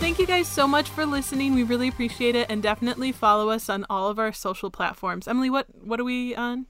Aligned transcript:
thank 0.00 0.18
you 0.18 0.26
guys 0.26 0.48
so 0.48 0.66
much 0.66 0.88
for 0.88 1.04
listening. 1.04 1.54
We 1.54 1.62
really 1.62 1.86
appreciate 1.86 2.34
it, 2.34 2.50
and 2.50 2.62
definitely 2.62 3.12
follow 3.12 3.50
us 3.50 3.68
on 3.68 3.84
all 3.90 4.08
of 4.08 4.18
our 4.18 4.32
social 4.32 4.70
platforms. 4.70 5.28
Emily, 5.28 5.50
what 5.50 5.66
what 5.84 6.00
are 6.00 6.04
we 6.04 6.34
on? 6.34 6.66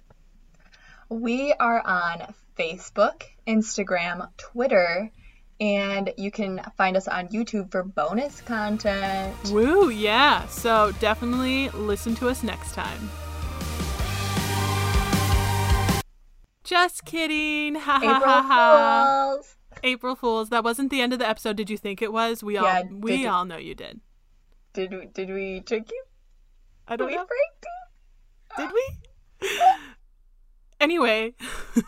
We 1.08 1.54
are 1.54 1.80
on 1.86 2.34
Facebook, 2.58 3.22
Instagram, 3.46 4.28
Twitter, 4.36 5.10
and 5.60 6.12
you 6.16 6.30
can 6.30 6.60
find 6.76 6.96
us 6.96 7.06
on 7.06 7.28
YouTube 7.28 7.70
for 7.70 7.84
bonus 7.84 8.40
content. 8.40 9.34
Woo, 9.50 9.90
yeah. 9.90 10.46
So 10.48 10.92
definitely 10.98 11.68
listen 11.70 12.16
to 12.16 12.28
us 12.28 12.42
next 12.42 12.74
time. 12.74 13.10
Just 16.64 17.04
kidding. 17.04 17.76
Ha 17.76 17.80
ha 17.80 18.16
April 18.16 18.30
ha 18.30 18.42
ha. 18.42 19.34
Fools. 19.34 19.56
April 19.82 20.14
Fools. 20.14 20.48
That 20.50 20.64
wasn't 20.64 20.90
the 20.90 21.00
end 21.00 21.12
of 21.12 21.18
the 21.18 21.28
episode. 21.28 21.56
Did 21.56 21.70
you 21.70 21.76
think 21.76 22.00
it 22.02 22.12
was? 22.12 22.42
We 22.44 22.56
all 22.56 22.84
we 22.90 23.12
did 23.12 23.20
you- 23.20 23.28
all 23.28 23.44
know 23.44 23.56
you 23.56 23.74
did. 23.74 24.00
Did 24.72 24.92
we, 24.92 25.06
did 25.06 25.30
we 25.30 25.60
trick 25.60 25.90
you? 25.90 26.02
I 26.86 26.92
Did 26.92 26.98
don't 26.98 27.08
we 27.08 27.16
know. 27.16 27.26
you? 27.28 28.66
Did 28.66 28.72
we? 28.72 29.58
anyway, 30.80 31.34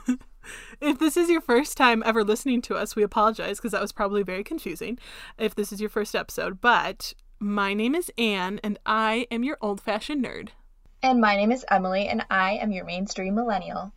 if 0.81 0.99
this 0.99 1.17
is 1.17 1.31
your 1.31 1.41
first 1.41 1.77
time 1.77 2.03
ever 2.05 2.25
listening 2.25 2.61
to 2.63 2.75
us, 2.77 2.97
we 2.97 3.03
apologize 3.03 3.59
because 3.59 3.73
that 3.73 3.81
was 3.81 3.93
probably 3.93 4.23
very 4.23 4.45
confusing 4.45 4.99
if 5.39 5.55
this 5.55 5.73
is 5.73 5.81
your 5.81 5.91
first 5.91 6.15
episode. 6.15 6.61
But 6.61 7.15
my 7.39 7.75
name 7.75 7.95
is 7.95 8.11
Anne, 8.19 8.61
and 8.65 8.79
I 8.87 9.27
am 9.31 9.45
your 9.45 9.59
old 9.61 9.81
fashioned 9.81 10.25
nerd. 10.25 10.51
And 11.03 11.21
my 11.21 11.37
name 11.37 11.51
is 11.53 11.65
Emily, 11.71 12.07
and 12.09 12.25
I 12.31 12.53
am 12.55 12.73
your 12.73 12.85
mainstream 12.85 13.35
millennial. 13.35 13.93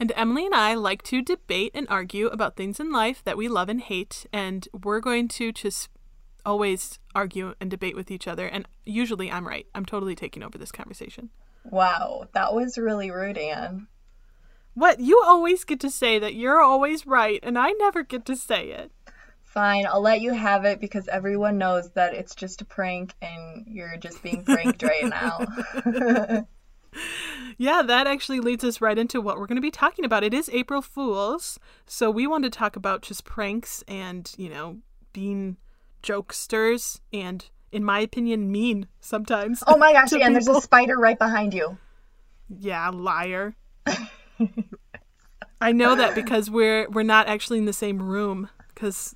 And 0.00 0.14
Emily 0.16 0.46
and 0.46 0.54
I 0.54 0.72
like 0.72 1.02
to 1.04 1.20
debate 1.20 1.72
and 1.74 1.86
argue 1.90 2.28
about 2.28 2.56
things 2.56 2.80
in 2.80 2.90
life 2.90 3.22
that 3.24 3.36
we 3.36 3.48
love 3.48 3.68
and 3.68 3.82
hate, 3.82 4.24
and 4.32 4.66
we're 4.82 5.00
going 5.00 5.28
to 5.28 5.52
just 5.52 5.90
always 6.46 6.98
argue 7.14 7.54
and 7.60 7.70
debate 7.70 7.94
with 7.94 8.10
each 8.10 8.26
other. 8.26 8.46
And 8.46 8.66
usually 8.86 9.30
I'm 9.30 9.46
right. 9.46 9.66
I'm 9.74 9.84
totally 9.84 10.14
taking 10.14 10.42
over 10.42 10.56
this 10.56 10.72
conversation. 10.72 11.28
Wow, 11.64 12.28
that 12.32 12.54
was 12.54 12.78
really 12.78 13.10
rude, 13.10 13.36
Anne. 13.36 13.88
What? 14.72 15.00
You 15.00 15.20
always 15.22 15.64
get 15.64 15.80
to 15.80 15.90
say 15.90 16.18
that 16.18 16.34
you're 16.34 16.62
always 16.62 17.06
right, 17.06 17.40
and 17.42 17.58
I 17.58 17.72
never 17.72 18.02
get 18.02 18.24
to 18.24 18.36
say 18.36 18.70
it. 18.70 18.92
Fine, 19.42 19.84
I'll 19.86 20.00
let 20.00 20.22
you 20.22 20.32
have 20.32 20.64
it 20.64 20.80
because 20.80 21.08
everyone 21.08 21.58
knows 21.58 21.90
that 21.90 22.14
it's 22.14 22.34
just 22.34 22.62
a 22.62 22.64
prank 22.64 23.12
and 23.20 23.66
you're 23.66 23.98
just 23.98 24.22
being 24.22 24.44
pranked 24.44 24.82
right 24.82 25.04
now. 25.04 26.46
Yeah, 27.58 27.82
that 27.82 28.06
actually 28.06 28.40
leads 28.40 28.64
us 28.64 28.80
right 28.80 28.98
into 28.98 29.20
what 29.20 29.38
we're 29.38 29.46
going 29.46 29.56
to 29.56 29.62
be 29.62 29.70
talking 29.70 30.04
about. 30.04 30.24
It 30.24 30.32
is 30.32 30.48
April 30.50 30.80
Fools, 30.80 31.58
so 31.86 32.10
we 32.10 32.26
want 32.26 32.44
to 32.44 32.50
talk 32.50 32.74
about 32.74 33.02
just 33.02 33.24
pranks 33.24 33.84
and, 33.86 34.32
you 34.38 34.48
know, 34.48 34.78
being 35.12 35.58
jokesters 36.02 37.00
and, 37.12 37.44
in 37.70 37.84
my 37.84 38.00
opinion, 38.00 38.50
mean 38.50 38.86
sometimes. 39.00 39.62
oh 39.66 39.76
my 39.76 39.92
gosh, 39.92 40.12
Anne, 40.12 40.32
there's 40.32 40.48
a 40.48 40.60
spider 40.60 40.96
right 40.96 41.18
behind 41.18 41.52
you. 41.52 41.76
Yeah, 42.48 42.88
liar. 42.88 43.54
I 45.60 45.72
know 45.72 45.94
that 45.94 46.14
because 46.14 46.50
we're 46.50 46.88
we're 46.88 47.02
not 47.02 47.28
actually 47.28 47.58
in 47.58 47.66
the 47.66 47.72
same 47.72 48.00
room 48.00 48.48
because 48.74 49.14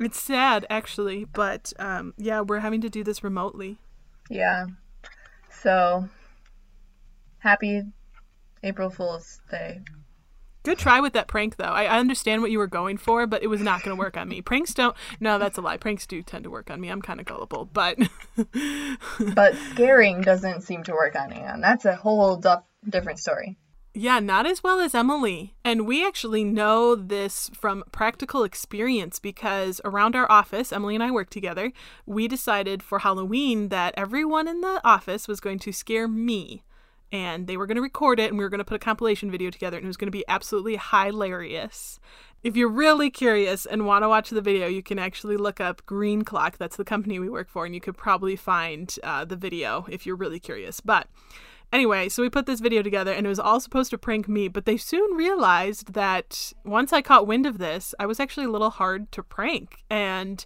it's 0.00 0.20
sad 0.20 0.66
actually, 0.68 1.24
but 1.24 1.72
um, 1.78 2.14
yeah, 2.18 2.40
we're 2.40 2.58
having 2.58 2.80
to 2.80 2.90
do 2.90 3.04
this 3.04 3.22
remotely. 3.22 3.78
Yeah. 4.28 4.66
So, 5.50 6.08
happy 7.42 7.82
April 8.62 8.90
Fool's 8.90 9.40
Day. 9.50 9.80
Good 10.64 10.78
try 10.78 11.00
with 11.00 11.12
that 11.14 11.26
prank, 11.26 11.56
though. 11.56 11.64
I, 11.64 11.86
I 11.86 11.98
understand 11.98 12.40
what 12.40 12.52
you 12.52 12.58
were 12.58 12.68
going 12.68 12.96
for, 12.96 13.26
but 13.26 13.42
it 13.42 13.48
was 13.48 13.60
not 13.60 13.82
going 13.82 13.96
to 13.96 13.98
work 14.00 14.16
on 14.16 14.28
me. 14.28 14.40
Pranks 14.40 14.72
don't. 14.72 14.96
No, 15.18 15.36
that's 15.36 15.58
a 15.58 15.60
lie. 15.60 15.76
Pranks 15.76 16.06
do 16.06 16.22
tend 16.22 16.44
to 16.44 16.50
work 16.50 16.70
on 16.70 16.80
me. 16.80 16.88
I'm 16.88 17.02
kind 17.02 17.18
of 17.18 17.26
gullible, 17.26 17.68
but 17.72 17.98
But 19.34 19.54
scaring 19.72 20.20
doesn't 20.20 20.62
seem 20.62 20.84
to 20.84 20.92
work 20.92 21.16
on 21.16 21.32
Anne. 21.32 21.60
That's 21.60 21.84
a 21.84 21.96
whole 21.96 22.36
duff- 22.36 22.62
different 22.88 23.18
story. 23.18 23.56
yeah, 23.92 24.20
not 24.20 24.46
as 24.46 24.62
well 24.62 24.78
as 24.78 24.94
Emily. 24.94 25.54
And 25.64 25.84
we 25.84 26.06
actually 26.06 26.44
know 26.44 26.94
this 26.94 27.50
from 27.54 27.82
practical 27.90 28.44
experience 28.44 29.18
because 29.18 29.80
around 29.84 30.14
our 30.14 30.30
office, 30.30 30.72
Emily 30.72 30.94
and 30.94 31.02
I 31.02 31.10
work 31.10 31.28
together. 31.30 31.72
We 32.06 32.28
decided 32.28 32.84
for 32.84 33.00
Halloween 33.00 33.68
that 33.70 33.94
everyone 33.96 34.46
in 34.46 34.60
the 34.60 34.80
office 34.84 35.26
was 35.26 35.40
going 35.40 35.58
to 35.60 35.72
scare 35.72 36.06
me. 36.06 36.62
And 37.12 37.46
they 37.46 37.56
were 37.56 37.66
going 37.66 37.76
to 37.76 37.82
record 37.82 38.18
it 38.18 38.30
and 38.30 38.38
we 38.38 38.44
were 38.44 38.48
going 38.48 38.58
to 38.58 38.64
put 38.64 38.76
a 38.76 38.78
compilation 38.78 39.30
video 39.30 39.50
together 39.50 39.76
and 39.76 39.84
it 39.84 39.86
was 39.86 39.98
going 39.98 40.08
to 40.08 40.10
be 40.10 40.24
absolutely 40.26 40.78
hilarious. 40.78 42.00
If 42.42 42.56
you're 42.56 42.68
really 42.68 43.10
curious 43.10 43.66
and 43.66 43.86
want 43.86 44.02
to 44.02 44.08
watch 44.08 44.30
the 44.30 44.40
video, 44.40 44.66
you 44.66 44.82
can 44.82 44.98
actually 44.98 45.36
look 45.36 45.60
up 45.60 45.86
Green 45.86 46.22
Clock. 46.22 46.58
That's 46.58 46.76
the 46.76 46.84
company 46.84 47.20
we 47.20 47.28
work 47.28 47.48
for, 47.48 47.64
and 47.64 47.72
you 47.72 47.80
could 47.80 47.96
probably 47.96 48.34
find 48.34 48.92
uh, 49.04 49.24
the 49.24 49.36
video 49.36 49.86
if 49.88 50.04
you're 50.06 50.16
really 50.16 50.40
curious. 50.40 50.80
But 50.80 51.06
anyway, 51.72 52.08
so 52.08 52.20
we 52.20 52.28
put 52.28 52.46
this 52.46 52.58
video 52.58 52.82
together, 52.82 53.12
and 53.12 53.26
it 53.26 53.28
was 53.28 53.38
all 53.38 53.60
supposed 53.60 53.90
to 53.90 53.98
prank 53.98 54.28
me, 54.28 54.48
but 54.48 54.66
they 54.66 54.76
soon 54.76 55.16
realized 55.16 55.92
that 55.92 56.52
once 56.64 56.92
I 56.92 57.00
caught 57.00 57.28
wind 57.28 57.46
of 57.46 57.58
this, 57.58 57.94
I 58.00 58.06
was 58.06 58.18
actually 58.18 58.46
a 58.46 58.50
little 58.50 58.70
hard 58.70 59.12
to 59.12 59.22
prank. 59.22 59.84
And 59.88 60.44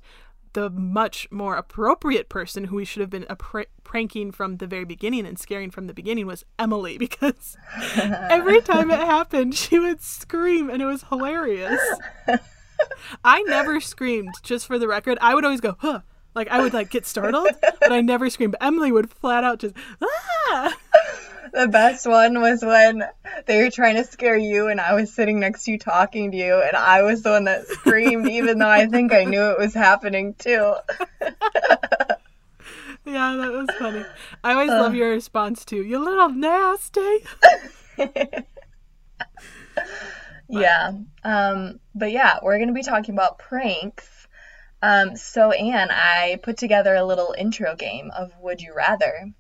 the 0.56 0.70
much 0.70 1.28
more 1.30 1.54
appropriate 1.54 2.30
person 2.30 2.64
who 2.64 2.76
we 2.76 2.84
should 2.86 3.02
have 3.02 3.10
been 3.10 3.26
pr- 3.38 3.68
pranking 3.84 4.32
from 4.32 4.56
the 4.56 4.66
very 4.66 4.86
beginning 4.86 5.26
and 5.26 5.38
scaring 5.38 5.70
from 5.70 5.86
the 5.86 5.92
beginning 5.92 6.26
was 6.26 6.46
Emily 6.58 6.96
because 7.06 7.58
every 7.94 8.62
time 8.62 8.90
it 8.90 8.98
happened, 8.98 9.54
she 9.54 9.78
would 9.78 10.00
scream 10.00 10.70
and 10.70 10.80
it 10.80 10.86
was 10.86 11.04
hilarious. 11.10 11.78
I 13.22 13.42
never 13.42 13.80
screamed, 13.80 14.32
just 14.42 14.66
for 14.66 14.78
the 14.78 14.88
record. 14.88 15.18
I 15.20 15.34
would 15.34 15.44
always 15.44 15.60
go, 15.60 15.76
huh. 15.78 16.00
Like 16.34 16.48
I 16.48 16.60
would 16.60 16.72
like 16.72 16.90
get 16.90 17.06
startled, 17.06 17.48
but 17.60 17.92
I 17.92 18.00
never 18.00 18.30
screamed. 18.30 18.52
But 18.52 18.62
Emily 18.62 18.92
would 18.92 19.10
flat 19.10 19.44
out 19.44 19.58
just 19.58 19.74
ah. 20.02 20.74
The 21.56 21.68
best 21.68 22.06
one 22.06 22.40
was 22.42 22.62
when 22.62 23.02
they 23.46 23.62
were 23.62 23.70
trying 23.70 23.96
to 23.96 24.04
scare 24.04 24.36
you, 24.36 24.68
and 24.68 24.78
I 24.78 24.92
was 24.92 25.14
sitting 25.14 25.40
next 25.40 25.64
to 25.64 25.72
you 25.72 25.78
talking 25.78 26.30
to 26.32 26.36
you, 26.36 26.60
and 26.60 26.76
I 26.76 27.00
was 27.00 27.22
the 27.22 27.30
one 27.30 27.44
that 27.44 27.66
screamed, 27.66 28.28
even 28.28 28.58
though 28.58 28.68
I 28.68 28.86
think 28.86 29.10
I 29.12 29.24
knew 29.24 29.50
it 29.50 29.58
was 29.58 29.72
happening 29.72 30.34
too. 30.34 30.74
Yeah, 33.08 33.36
that 33.36 33.52
was 33.52 33.68
funny. 33.78 34.04
I 34.42 34.52
always 34.54 34.68
love 34.68 34.96
your 34.96 35.10
response 35.10 35.64
too. 35.64 35.80
You 35.84 36.00
little 36.00 36.28
nasty. 36.28 37.18
Yeah. 40.48 40.92
Um, 41.24 41.80
but 41.94 42.12
yeah, 42.12 42.38
we're 42.42 42.58
going 42.58 42.68
to 42.68 42.74
be 42.74 42.82
talking 42.82 43.14
about 43.14 43.38
pranks. 43.38 44.08
Um, 44.82 45.16
so, 45.16 45.50
Anne, 45.50 45.90
I 45.90 46.38
put 46.42 46.56
together 46.56 46.94
a 46.94 47.04
little 47.04 47.34
intro 47.36 47.74
game 47.74 48.10
of 48.16 48.32
Would 48.40 48.60
You 48.60 48.74
Rather. 48.74 49.32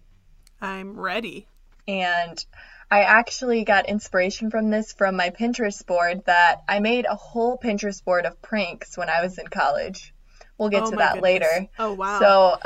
I'm 0.60 0.98
ready. 0.98 1.46
And 1.88 2.44
I 2.90 3.02
actually 3.02 3.64
got 3.64 3.88
inspiration 3.88 4.50
from 4.50 4.70
this 4.70 4.92
from 4.92 5.16
my 5.16 5.30
Pinterest 5.30 5.84
board 5.86 6.22
that 6.26 6.62
I 6.68 6.78
made 6.80 7.06
a 7.06 7.16
whole 7.16 7.58
Pinterest 7.58 8.04
board 8.04 8.26
of 8.26 8.40
pranks 8.42 8.96
when 8.96 9.08
I 9.08 9.22
was 9.22 9.38
in 9.38 9.48
college. 9.48 10.12
We'll 10.58 10.70
get 10.70 10.84
Oh 10.84 10.90
to 10.90 10.96
that 10.96 11.14
goodness. 11.14 11.22
later. 11.22 11.68
Oh 11.78 11.92
wow. 11.92 12.18
So, 12.18 12.58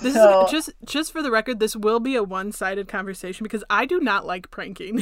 This 0.00 0.14
so 0.14 0.46
is 0.46 0.50
just 0.50 0.70
just 0.84 1.12
for 1.12 1.22
the 1.22 1.30
record, 1.30 1.60
this 1.60 1.76
will 1.76 2.00
be 2.00 2.16
a 2.16 2.24
one-sided 2.24 2.88
conversation 2.88 3.44
because 3.44 3.62
I 3.70 3.86
do 3.86 4.00
not 4.00 4.26
like 4.26 4.50
pranking. 4.50 5.00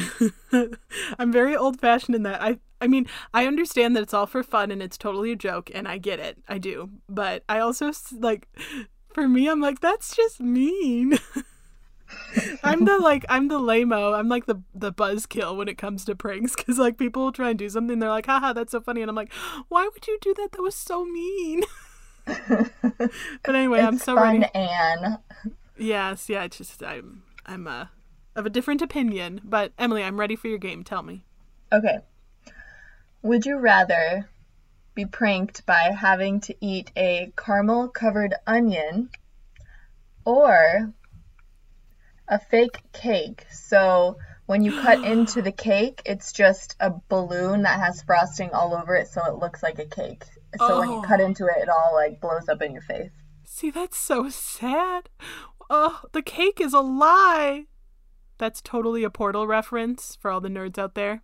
I'm 1.19 1.33
very 1.33 1.57
old-fashioned 1.57 2.15
in 2.15 2.25
that. 2.25 2.43
I 2.43 2.59
I 2.81 2.87
mean, 2.87 3.07
I 3.33 3.47
understand 3.47 3.97
that 3.97 4.03
it's 4.03 4.15
all 4.15 4.27
for 4.27 4.43
fun 4.43 4.71
and 4.71 4.83
it's 4.83 4.99
totally 4.99 5.33
a 5.33 5.37
joke 5.37 5.71
and 5.73 5.89
I 5.89 5.99
get 5.99 6.21
it. 6.21 6.39
I 6.49 6.59
do. 6.59 6.91
But 7.09 7.45
I 7.49 7.61
also 7.61 7.93
like 8.13 8.47
for 9.15 9.27
me 9.27 9.49
I'm 9.49 9.61
like 9.61 9.81
that's 9.81 10.15
just 10.15 10.41
mean. 10.41 11.19
I'm 12.63 12.85
the 12.85 12.99
like 12.99 13.25
I'm 13.29 13.49
the 13.49 13.59
lameo. 13.59 14.17
I'm 14.19 14.29
like 14.29 14.47
the 14.47 14.63
the 14.75 14.93
buzzkill 14.93 15.57
when 15.57 15.69
it 15.69 15.79
comes 15.79 16.05
to 16.07 16.15
pranks 16.15 16.57
cuz 16.57 16.79
like 16.79 16.99
people 16.99 17.25
will 17.25 17.33
try 17.33 17.51
and 17.51 17.59
do 17.59 17.69
something 17.69 17.99
they're 17.99 18.11
like 18.11 18.27
haha 18.27 18.53
that's 18.53 18.73
so 18.73 18.81
funny 18.81 19.03
and 19.03 19.11
I'm 19.11 19.17
like 19.17 19.33
why 19.69 19.89
would 19.93 20.07
you 20.07 20.19
do 20.21 20.35
that? 20.35 20.53
That 20.53 20.63
was 20.63 20.75
so 20.75 21.05
mean. 21.05 21.63
but 22.27 23.55
anyway, 23.55 23.81
I'm 23.81 23.99
so 23.99 24.15
fun, 24.15 24.41
ready. 24.41 24.55
Anne. 24.55 25.19
Yes, 25.77 26.29
yeah, 26.29 26.45
it's 26.45 26.59
just 26.59 26.83
I'm 26.83 27.23
I'm 27.47 27.67
uh 27.67 27.87
of 28.37 28.47
a 28.47 28.51
different 28.51 28.83
opinion, 28.83 29.41
but 29.45 29.73
Emily, 29.79 30.05
I'm 30.05 30.21
ready 30.21 30.37
for 30.37 30.49
your 30.49 30.59
game. 30.59 30.85
Tell 30.85 31.03
me. 31.03 31.25
Okay. 31.73 31.99
Would 33.23 33.47
you 33.47 33.57
rather 33.59 34.29
be 34.95 35.05
pranked 35.05 35.67
by 35.67 35.93
having 35.97 36.41
to 36.41 36.55
eat 36.61 36.91
a 36.97 37.33
caramel 37.37 37.89
covered 37.89 38.35
onion 38.47 39.11
or 40.25 40.93
a 42.29 42.39
fake 42.39 42.79
cake? 42.93 43.47
So 43.51 44.17
when 44.47 44.63
you 44.63 44.73
cut 44.81 45.05
into 45.05 45.43
the 45.43 45.53
cake, 45.53 46.03
it's 46.07 46.33
just 46.33 46.77
a 46.81 46.93
balloon 47.09 47.63
that 47.63 47.81
has 47.81 48.03
frosting 48.03 48.51
all 48.51 48.75
over 48.75 48.95
it 48.97 49.09
so 49.09 49.23
it 49.27 49.35
looks 49.37 49.63
like 49.63 49.79
a 49.79 49.85
cake. 49.87 50.25
So 50.59 50.79
when 50.81 50.89
you 50.91 50.97
Oh. 50.99 51.03
cut 51.03 51.21
into 51.21 51.45
it, 51.47 51.57
it 51.63 51.69
all 51.69 51.91
like 51.95 52.21
blows 52.21 52.49
up 52.49 52.63
in 52.63 52.73
your 52.73 52.83
face. 52.83 53.11
See, 53.45 53.71
that's 53.71 53.99
so 53.99 54.29
sad. 54.29 55.09
Oh, 55.71 56.01
the 56.13 56.23
cake 56.23 56.61
is 56.61 56.73
a 56.73 56.81
lie. 56.81 57.67
That's 58.39 58.63
totally 58.63 59.05
a 59.05 59.11
portal 59.11 59.47
reference 59.47 60.17
for 60.21 60.31
all 60.31 60.41
the 60.41 60.49
nerds 60.49 60.79
out 60.79 60.95
there. 60.95 61.23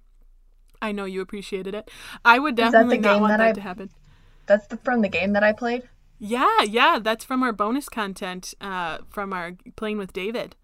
I 0.82 0.92
know 0.92 1.04
you 1.06 1.20
appreciated 1.22 1.74
it. 1.74 1.90
I 2.24 2.38
would 2.38 2.56
definitely 2.56 2.98
not 2.98 3.20
want 3.20 3.30
that 3.32 3.38
that 3.38 3.48
I- 3.48 3.52
to 3.52 3.60
happen. 3.60 3.90
That's 4.46 4.66
the, 4.66 4.76
from 4.76 5.00
the 5.00 5.08
game 5.08 5.32
that 5.32 5.42
I 5.42 5.52
played. 5.54 5.88
Yeah, 6.18 6.60
yeah, 6.62 6.98
that's 7.00 7.24
from 7.24 7.42
our 7.42 7.52
bonus 7.52 7.88
content 7.88 8.52
uh, 8.60 8.98
from 9.08 9.32
our 9.32 9.52
playing 9.76 9.96
with 9.96 10.12
David. 10.12 10.56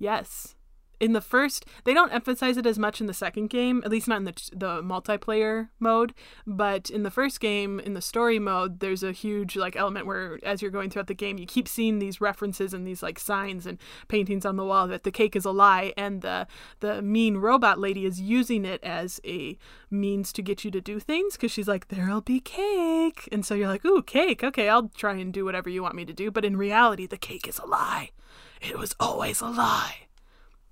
Yes. 0.00 0.56
In 0.98 1.14
the 1.14 1.22
first, 1.22 1.64
they 1.84 1.94
don't 1.94 2.12
emphasize 2.12 2.58
it 2.58 2.66
as 2.66 2.78
much 2.78 3.00
in 3.00 3.06
the 3.06 3.14
second 3.14 3.48
game, 3.48 3.80
at 3.86 3.90
least 3.90 4.06
not 4.06 4.18
in 4.18 4.24
the 4.24 4.50
the 4.52 4.82
multiplayer 4.82 5.70
mode. 5.78 6.12
But 6.46 6.90
in 6.90 7.04
the 7.04 7.10
first 7.10 7.40
game, 7.40 7.80
in 7.80 7.94
the 7.94 8.02
story 8.02 8.38
mode, 8.38 8.80
there's 8.80 9.02
a 9.02 9.12
huge 9.12 9.56
like 9.56 9.76
element 9.76 10.04
where, 10.04 10.38
as 10.42 10.60
you're 10.60 10.70
going 10.70 10.90
throughout 10.90 11.06
the 11.06 11.14
game, 11.14 11.38
you 11.38 11.46
keep 11.46 11.66
seeing 11.68 12.00
these 12.00 12.20
references 12.20 12.74
and 12.74 12.86
these 12.86 13.02
like 13.02 13.18
signs 13.18 13.64
and 13.64 13.78
paintings 14.08 14.44
on 14.44 14.56
the 14.56 14.64
wall 14.64 14.86
that 14.88 15.04
the 15.04 15.10
cake 15.10 15.34
is 15.34 15.46
a 15.46 15.50
lie, 15.50 15.94
and 15.96 16.20
the 16.20 16.46
the 16.80 17.00
mean 17.00 17.38
robot 17.38 17.78
lady 17.78 18.04
is 18.04 18.20
using 18.20 18.66
it 18.66 18.84
as 18.84 19.20
a 19.24 19.56
means 19.90 20.34
to 20.34 20.42
get 20.42 20.64
you 20.64 20.70
to 20.70 20.82
do 20.82 21.00
things 21.00 21.32
because 21.32 21.50
she's 21.50 21.68
like, 21.68 21.88
"There'll 21.88 22.20
be 22.20 22.40
cake," 22.40 23.26
and 23.32 23.44
so 23.46 23.54
you're 23.54 23.68
like, 23.68 23.86
"Ooh, 23.86 24.02
cake! 24.02 24.44
Okay, 24.44 24.68
I'll 24.68 24.88
try 24.90 25.14
and 25.14 25.32
do 25.32 25.46
whatever 25.46 25.70
you 25.70 25.82
want 25.82 25.94
me 25.94 26.04
to 26.04 26.12
do." 26.12 26.30
But 26.30 26.44
in 26.44 26.58
reality, 26.58 27.06
the 27.06 27.16
cake 27.16 27.48
is 27.48 27.58
a 27.58 27.64
lie. 27.66 28.10
It 28.60 28.78
was 28.78 28.94
always 29.00 29.40
a 29.40 29.46
lie. 29.46 30.06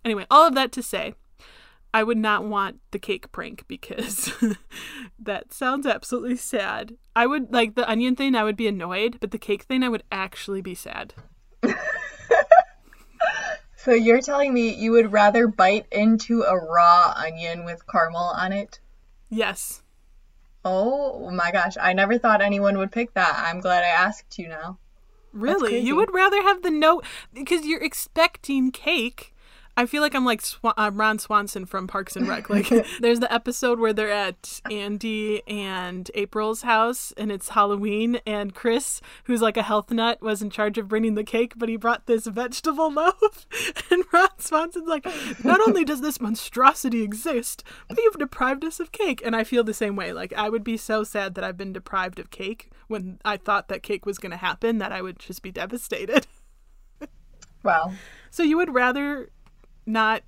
Anyway, 0.05 0.27
all 0.31 0.47
of 0.47 0.55
that 0.55 0.73
to 0.73 0.83
say, 0.83 1.15
I 1.93 2.03
would 2.03 2.19
not 2.19 2.45
want 2.45 2.81
the 2.91 2.99
cake 2.99 3.33
prank 3.33 3.67
because 3.67 4.33
that 5.19 5.53
sounds 5.53 5.87
absolutely 5.87 6.37
sad. 6.37 6.97
I 7.17 7.27
would 7.27 7.53
like 7.53 7.75
the 7.75 7.89
onion 7.89 8.15
thing, 8.15 8.35
I 8.35 8.45
would 8.45 8.57
be 8.57 8.69
annoyed, 8.69 9.19
but 9.21 9.31
the 9.31 9.39
cake 9.39 9.63
thing, 9.63 9.83
I 9.83 9.89
would 9.89 10.03
actually 10.13 10.61
be 10.61 10.75
sad. 10.75 11.15
so 13.77 13.93
you're 13.93 14.21
telling 14.21 14.53
me 14.53 14.75
you 14.75 14.93
would 14.93 15.13
rather 15.13 15.49
bite 15.49 15.87
into 15.91 16.43
a 16.43 16.57
raw 16.57 17.15
onion 17.17 17.65
with 17.65 17.87
caramel 17.87 18.33
on 18.37 18.53
it? 18.53 18.81
Yes. 19.31 19.83
Oh 20.65 21.31
my 21.31 21.51
gosh, 21.51 21.77
I 21.81 21.95
never 21.95 22.19
thought 22.19 22.43
anyone 22.43 22.77
would 22.79 22.93
pick 22.93 23.15
that. 23.15 23.45
I'm 23.49 23.61
glad 23.61 23.83
I 23.83 23.89
asked 23.89 24.39
you 24.39 24.49
now. 24.49 24.79
Really? 25.33 25.79
You 25.79 25.97
would 25.97 26.13
rather 26.13 26.43
have 26.43 26.63
the 26.63 26.71
note 26.71 27.05
because 27.33 27.67
you're 27.67 27.83
expecting 27.83 28.71
cake 28.71 29.35
I 29.79 29.87
feel 29.87 30.03
like 30.03 30.17
I'm 30.17 30.25
like 30.25 30.41
Sw- 30.41 30.59
uh, 30.65 30.91
Ron 30.93 31.21
Swanson 31.21 31.65
from 31.65 31.87
Parks 31.87 32.17
and 32.17 32.27
Rec. 32.27 32.51
Like, 32.51 32.69
there's 33.01 33.21
the 33.21 33.33
episode 33.33 33.79
where 33.79 33.93
they're 33.93 34.11
at 34.11 34.61
Andy 34.69 35.41
and 35.47 36.11
April's 36.17 36.63
house, 36.63 37.13
and 37.17 37.31
it's 37.31 37.51
Halloween, 37.51 38.19
and 38.27 38.53
Chris, 38.53 39.01
who's 39.25 39.41
like 39.41 39.57
a 39.57 39.63
health 39.63 39.93
nut, 39.93 40.21
was 40.21 40.43
in 40.43 40.51
charge 40.51 40.79
of 40.79 40.89
bringing 40.89 41.15
the 41.15 41.23
cake, 41.23 41.53
but 41.57 41.69
he 41.69 41.77
brought 41.77 42.07
this 42.07 42.27
vegetable 42.27 42.93
loaf, 42.93 43.47
and 43.89 44.03
Ron 44.13 44.37
Swanson's 44.39 44.89
like, 44.89 45.07
not 45.45 45.61
only 45.61 45.85
does 45.85 46.01
this 46.01 46.21
monstrosity 46.21 47.05
exist, 47.05 47.63
but 47.87 47.99
you've 47.99 48.19
deprived 48.19 48.65
us 48.65 48.81
of 48.81 48.91
cake, 48.91 49.23
and 49.25 49.37
I 49.37 49.45
feel 49.45 49.63
the 49.63 49.73
same 49.73 49.95
way. 49.95 50.13
Like, 50.13 50.33
I 50.33 50.49
would 50.49 50.65
be 50.65 50.77
so 50.77 51.05
sad 51.05 51.37
that 51.37 51.45
I've 51.45 51.57
been 51.57 51.73
deprived 51.73 52.19
of 52.19 52.31
cake 52.31 52.73
when 52.89 53.21
I 53.25 53.37
thought 53.37 53.69
that 53.69 53.85
cake 53.85 54.07
was 54.07 54.19
going 54.19 54.33
to 54.33 54.39
happen, 54.39 54.79
that 54.79 54.91
I 54.91 55.03
would 55.03 55.21
just 55.21 55.41
be 55.41 55.53
devastated. 55.53 56.27
Wow. 57.63 57.93
So 58.31 58.43
you 58.43 58.57
would 58.57 58.75
rather 58.75 59.31
not 59.89 60.23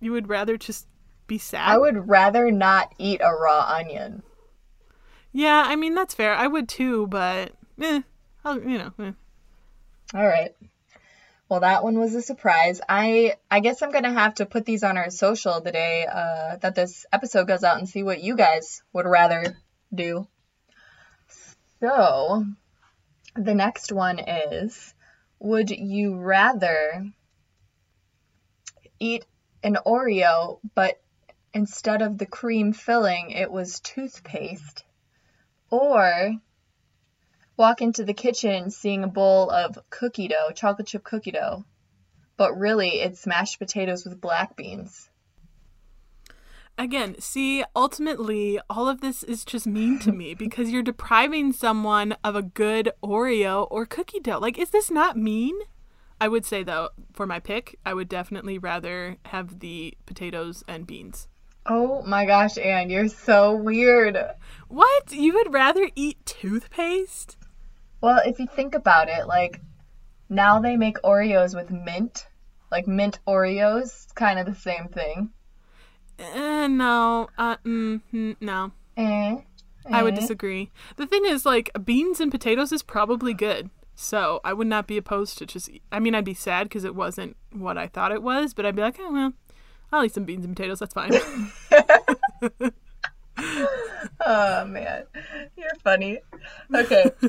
you 0.00 0.12
would 0.12 0.28
rather 0.28 0.56
just 0.56 0.86
be 1.26 1.38
sad? 1.38 1.68
I 1.68 1.78
would 1.78 2.08
rather 2.08 2.50
not 2.50 2.94
eat 2.98 3.20
a 3.22 3.32
raw 3.32 3.74
onion. 3.76 4.22
Yeah, 5.32 5.64
I 5.66 5.76
mean 5.76 5.94
that's 5.94 6.14
fair. 6.14 6.34
I 6.34 6.46
would 6.46 6.68
too, 6.68 7.06
but 7.06 7.52
eh, 7.80 8.02
I'll, 8.44 8.60
you 8.60 8.78
know. 8.78 8.92
Eh. 8.98 9.12
All 10.14 10.26
right. 10.26 10.54
Well, 11.48 11.60
that 11.60 11.84
one 11.84 11.98
was 11.98 12.14
a 12.14 12.22
surprise. 12.22 12.80
I 12.88 13.36
I 13.50 13.60
guess 13.60 13.82
I'm 13.82 13.92
gonna 13.92 14.12
have 14.12 14.34
to 14.36 14.46
put 14.46 14.64
these 14.64 14.82
on 14.82 14.96
our 14.96 15.10
social 15.10 15.60
the 15.60 15.72
day 15.72 16.06
uh, 16.10 16.56
that 16.56 16.74
this 16.74 17.06
episode 17.12 17.46
goes 17.46 17.64
out 17.64 17.78
and 17.78 17.88
see 17.88 18.02
what 18.02 18.22
you 18.22 18.36
guys 18.36 18.82
would 18.92 19.06
rather 19.06 19.56
do. 19.94 20.26
So, 21.80 22.44
the 23.36 23.54
next 23.54 23.92
one 23.92 24.18
is: 24.18 24.94
Would 25.40 25.70
you 25.70 26.16
rather 26.16 27.06
eat 29.02 29.26
an 29.62 29.76
Oreo, 29.84 30.60
but 30.74 31.00
instead 31.52 32.02
of 32.02 32.18
the 32.18 32.26
cream 32.26 32.72
filling, 32.72 33.30
it 33.30 33.50
was 33.50 33.80
toothpaste. 33.80 34.84
Or 35.70 36.36
walk 37.56 37.82
into 37.82 38.04
the 38.04 38.14
kitchen 38.14 38.70
seeing 38.70 39.04
a 39.04 39.08
bowl 39.08 39.50
of 39.50 39.78
cookie 39.90 40.28
dough, 40.28 40.50
chocolate 40.54 40.86
chip 40.86 41.04
cookie 41.04 41.32
dough, 41.32 41.64
but 42.36 42.58
really 42.58 43.00
it's 43.00 43.26
mashed 43.26 43.58
potatoes 43.58 44.04
with 44.04 44.20
black 44.20 44.56
beans. 44.56 45.08
Again, 46.78 47.16
see, 47.18 47.62
ultimately, 47.76 48.58
all 48.70 48.88
of 48.88 49.02
this 49.02 49.22
is 49.22 49.44
just 49.44 49.66
mean 49.66 49.98
to 50.00 50.10
me 50.10 50.32
because 50.34 50.70
you're 50.70 50.82
depriving 50.82 51.52
someone 51.52 52.16
of 52.24 52.34
a 52.34 52.42
good 52.42 52.92
Oreo 53.02 53.68
or 53.70 53.84
cookie 53.84 54.20
dough. 54.20 54.38
Like, 54.38 54.58
is 54.58 54.70
this 54.70 54.90
not 54.90 55.16
mean? 55.16 55.54
I 56.22 56.28
would 56.28 56.46
say 56.46 56.62
though, 56.62 56.90
for 57.12 57.26
my 57.26 57.40
pick, 57.40 57.80
I 57.84 57.94
would 57.94 58.08
definitely 58.08 58.56
rather 58.56 59.16
have 59.24 59.58
the 59.58 59.98
potatoes 60.06 60.62
and 60.68 60.86
beans. 60.86 61.26
Oh 61.66 62.00
my 62.02 62.26
gosh, 62.26 62.58
Anne, 62.58 62.90
you're 62.90 63.08
so 63.08 63.56
weird. 63.56 64.16
What? 64.68 65.10
You 65.10 65.34
would 65.34 65.52
rather 65.52 65.90
eat 65.96 66.24
toothpaste? 66.24 67.36
Well, 68.00 68.20
if 68.24 68.38
you 68.38 68.46
think 68.46 68.76
about 68.76 69.08
it, 69.08 69.26
like 69.26 69.60
now 70.28 70.60
they 70.60 70.76
make 70.76 71.02
Oreos 71.02 71.56
with 71.56 71.72
mint, 71.72 72.28
like 72.70 72.86
mint 72.86 73.18
Oreos, 73.26 74.14
kind 74.14 74.38
of 74.38 74.46
the 74.46 74.54
same 74.54 74.86
thing. 74.86 75.30
Uh, 76.20 76.68
no, 76.68 77.30
uh, 77.36 77.56
mm, 77.66 78.36
no. 78.40 78.70
Eh, 78.96 79.02
eh. 79.02 79.40
I 79.90 80.04
would 80.04 80.14
disagree. 80.14 80.70
The 80.94 81.06
thing 81.08 81.24
is, 81.26 81.44
like, 81.44 81.72
beans 81.84 82.20
and 82.20 82.30
potatoes 82.30 82.70
is 82.70 82.84
probably 82.84 83.34
good. 83.34 83.70
So 83.94 84.40
I 84.44 84.52
would 84.52 84.66
not 84.66 84.86
be 84.86 84.96
opposed 84.96 85.38
to 85.38 85.46
just. 85.46 85.70
I 85.90 85.98
mean, 85.98 86.14
I'd 86.14 86.24
be 86.24 86.34
sad 86.34 86.68
because 86.68 86.84
it 86.84 86.94
wasn't 86.94 87.36
what 87.52 87.76
I 87.76 87.86
thought 87.86 88.12
it 88.12 88.22
was, 88.22 88.54
but 88.54 88.64
I'd 88.64 88.76
be 88.76 88.82
like, 88.82 88.96
oh 88.98 89.12
well, 89.12 89.32
I'll 89.92 90.04
eat 90.04 90.14
some 90.14 90.24
beans 90.24 90.44
and 90.44 90.56
potatoes. 90.56 90.78
That's 90.78 90.94
fine. 90.94 91.12
oh 94.24 94.64
man, 94.66 95.04
you're 95.56 95.74
funny. 95.82 96.20
Okay. 96.74 97.10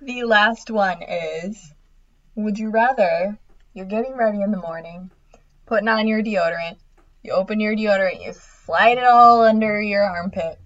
the 0.00 0.22
last 0.24 0.70
one 0.70 1.02
is: 1.02 1.72
Would 2.36 2.58
you 2.58 2.70
rather 2.70 3.38
you're 3.74 3.86
getting 3.86 4.16
ready 4.16 4.42
in 4.42 4.50
the 4.50 4.58
morning, 4.58 5.10
putting 5.66 5.88
on 5.88 6.06
your 6.06 6.22
deodorant, 6.22 6.76
you 7.22 7.32
open 7.32 7.60
your 7.60 7.74
deodorant, 7.74 8.22
you 8.22 8.32
slide 8.32 8.98
it 8.98 9.04
all 9.04 9.42
under 9.42 9.80
your 9.80 10.02
armpit. 10.02 10.58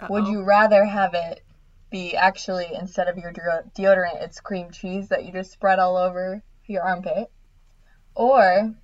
Uh-oh. 0.00 0.08
Would 0.10 0.26
you 0.26 0.42
rather 0.42 0.84
have 0.84 1.14
it 1.14 1.42
be 1.90 2.16
actually 2.16 2.68
instead 2.78 3.08
of 3.08 3.18
your 3.18 3.32
deodorant, 3.32 4.22
it's 4.22 4.40
cream 4.40 4.70
cheese 4.70 5.08
that 5.08 5.24
you 5.24 5.32
just 5.32 5.52
spread 5.52 5.78
all 5.78 5.96
over 5.96 6.42
your 6.66 6.82
armpit. 6.82 7.30
Or, 8.14 8.74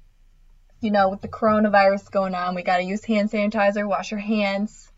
you 0.81 0.91
know, 0.91 1.09
with 1.09 1.21
the 1.21 1.29
coronavirus 1.29 2.11
going 2.11 2.35
on, 2.35 2.55
we 2.55 2.63
got 2.63 2.79
to 2.79 2.85
use 2.85 3.05
hand 3.05 3.31
sanitizer, 3.31 3.87
wash 3.89 4.11
your 4.11 4.21
hands. 4.21 4.91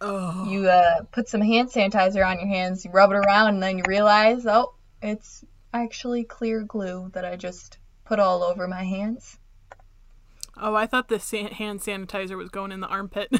Oh. 0.00 0.50
You 0.50 0.68
uh, 0.68 1.02
put 1.12 1.28
some 1.28 1.40
hand 1.40 1.70
sanitizer 1.70 2.26
on 2.26 2.38
your 2.38 2.48
hands, 2.48 2.84
you 2.84 2.90
rub 2.90 3.10
it 3.10 3.16
around, 3.16 3.54
and 3.54 3.62
then 3.62 3.78
you 3.78 3.84
realize, 3.86 4.46
oh, 4.46 4.74
it's 5.00 5.44
actually 5.72 6.24
clear 6.24 6.62
glue 6.62 7.10
that 7.14 7.24
I 7.24 7.36
just 7.36 7.78
put 8.04 8.18
all 8.18 8.42
over 8.42 8.68
my 8.68 8.84
hands. 8.84 9.38
Oh, 10.56 10.74
I 10.74 10.86
thought 10.86 11.08
the 11.08 11.18
san- 11.18 11.46
hand 11.46 11.80
sanitizer 11.80 12.36
was 12.36 12.48
going 12.48 12.70
in 12.70 12.80
the 12.80 12.86
armpit. 12.86 13.32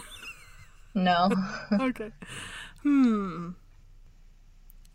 no. 0.95 1.31
okay. 1.73 2.11
Hmm. 2.83 3.51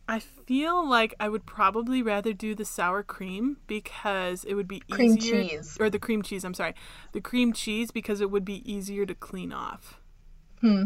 I 0.10 0.18
feel 0.18 0.90
like 0.90 1.14
I 1.20 1.30
would 1.30 1.46
probably 1.46 2.02
rather 2.02 2.34
do 2.34 2.56
the 2.56 2.66
sour 2.66 3.04
cream 3.04 3.58
because 3.68 4.44
it 4.44 4.56
would 4.56 4.68
be 4.68 4.80
cream 4.80 5.16
easier. 5.16 5.44
cheese. 5.44 5.78
Or 5.80 5.88
the 5.88 6.00
cream 6.00 6.24
cheese, 6.24 6.44
I'm 6.44 6.56
sorry. 6.56 6.74
The 7.12 7.22
cream 7.22 7.54
cheese 7.54 7.92
because 7.92 8.20
it 8.20 8.32
would 8.32 8.44
be 8.44 8.70
easier 8.70 9.06
to 9.06 9.14
clean 9.14 9.54
off. 9.54 10.02
Hmm. 10.62 10.86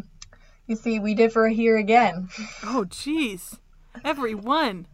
You 0.67 0.75
see, 0.75 0.99
we 0.99 1.13
differ 1.13 1.47
here 1.47 1.77
again. 1.77 2.27
Oh, 2.63 2.83
jeez. 2.89 3.59
Everyone. 4.03 4.87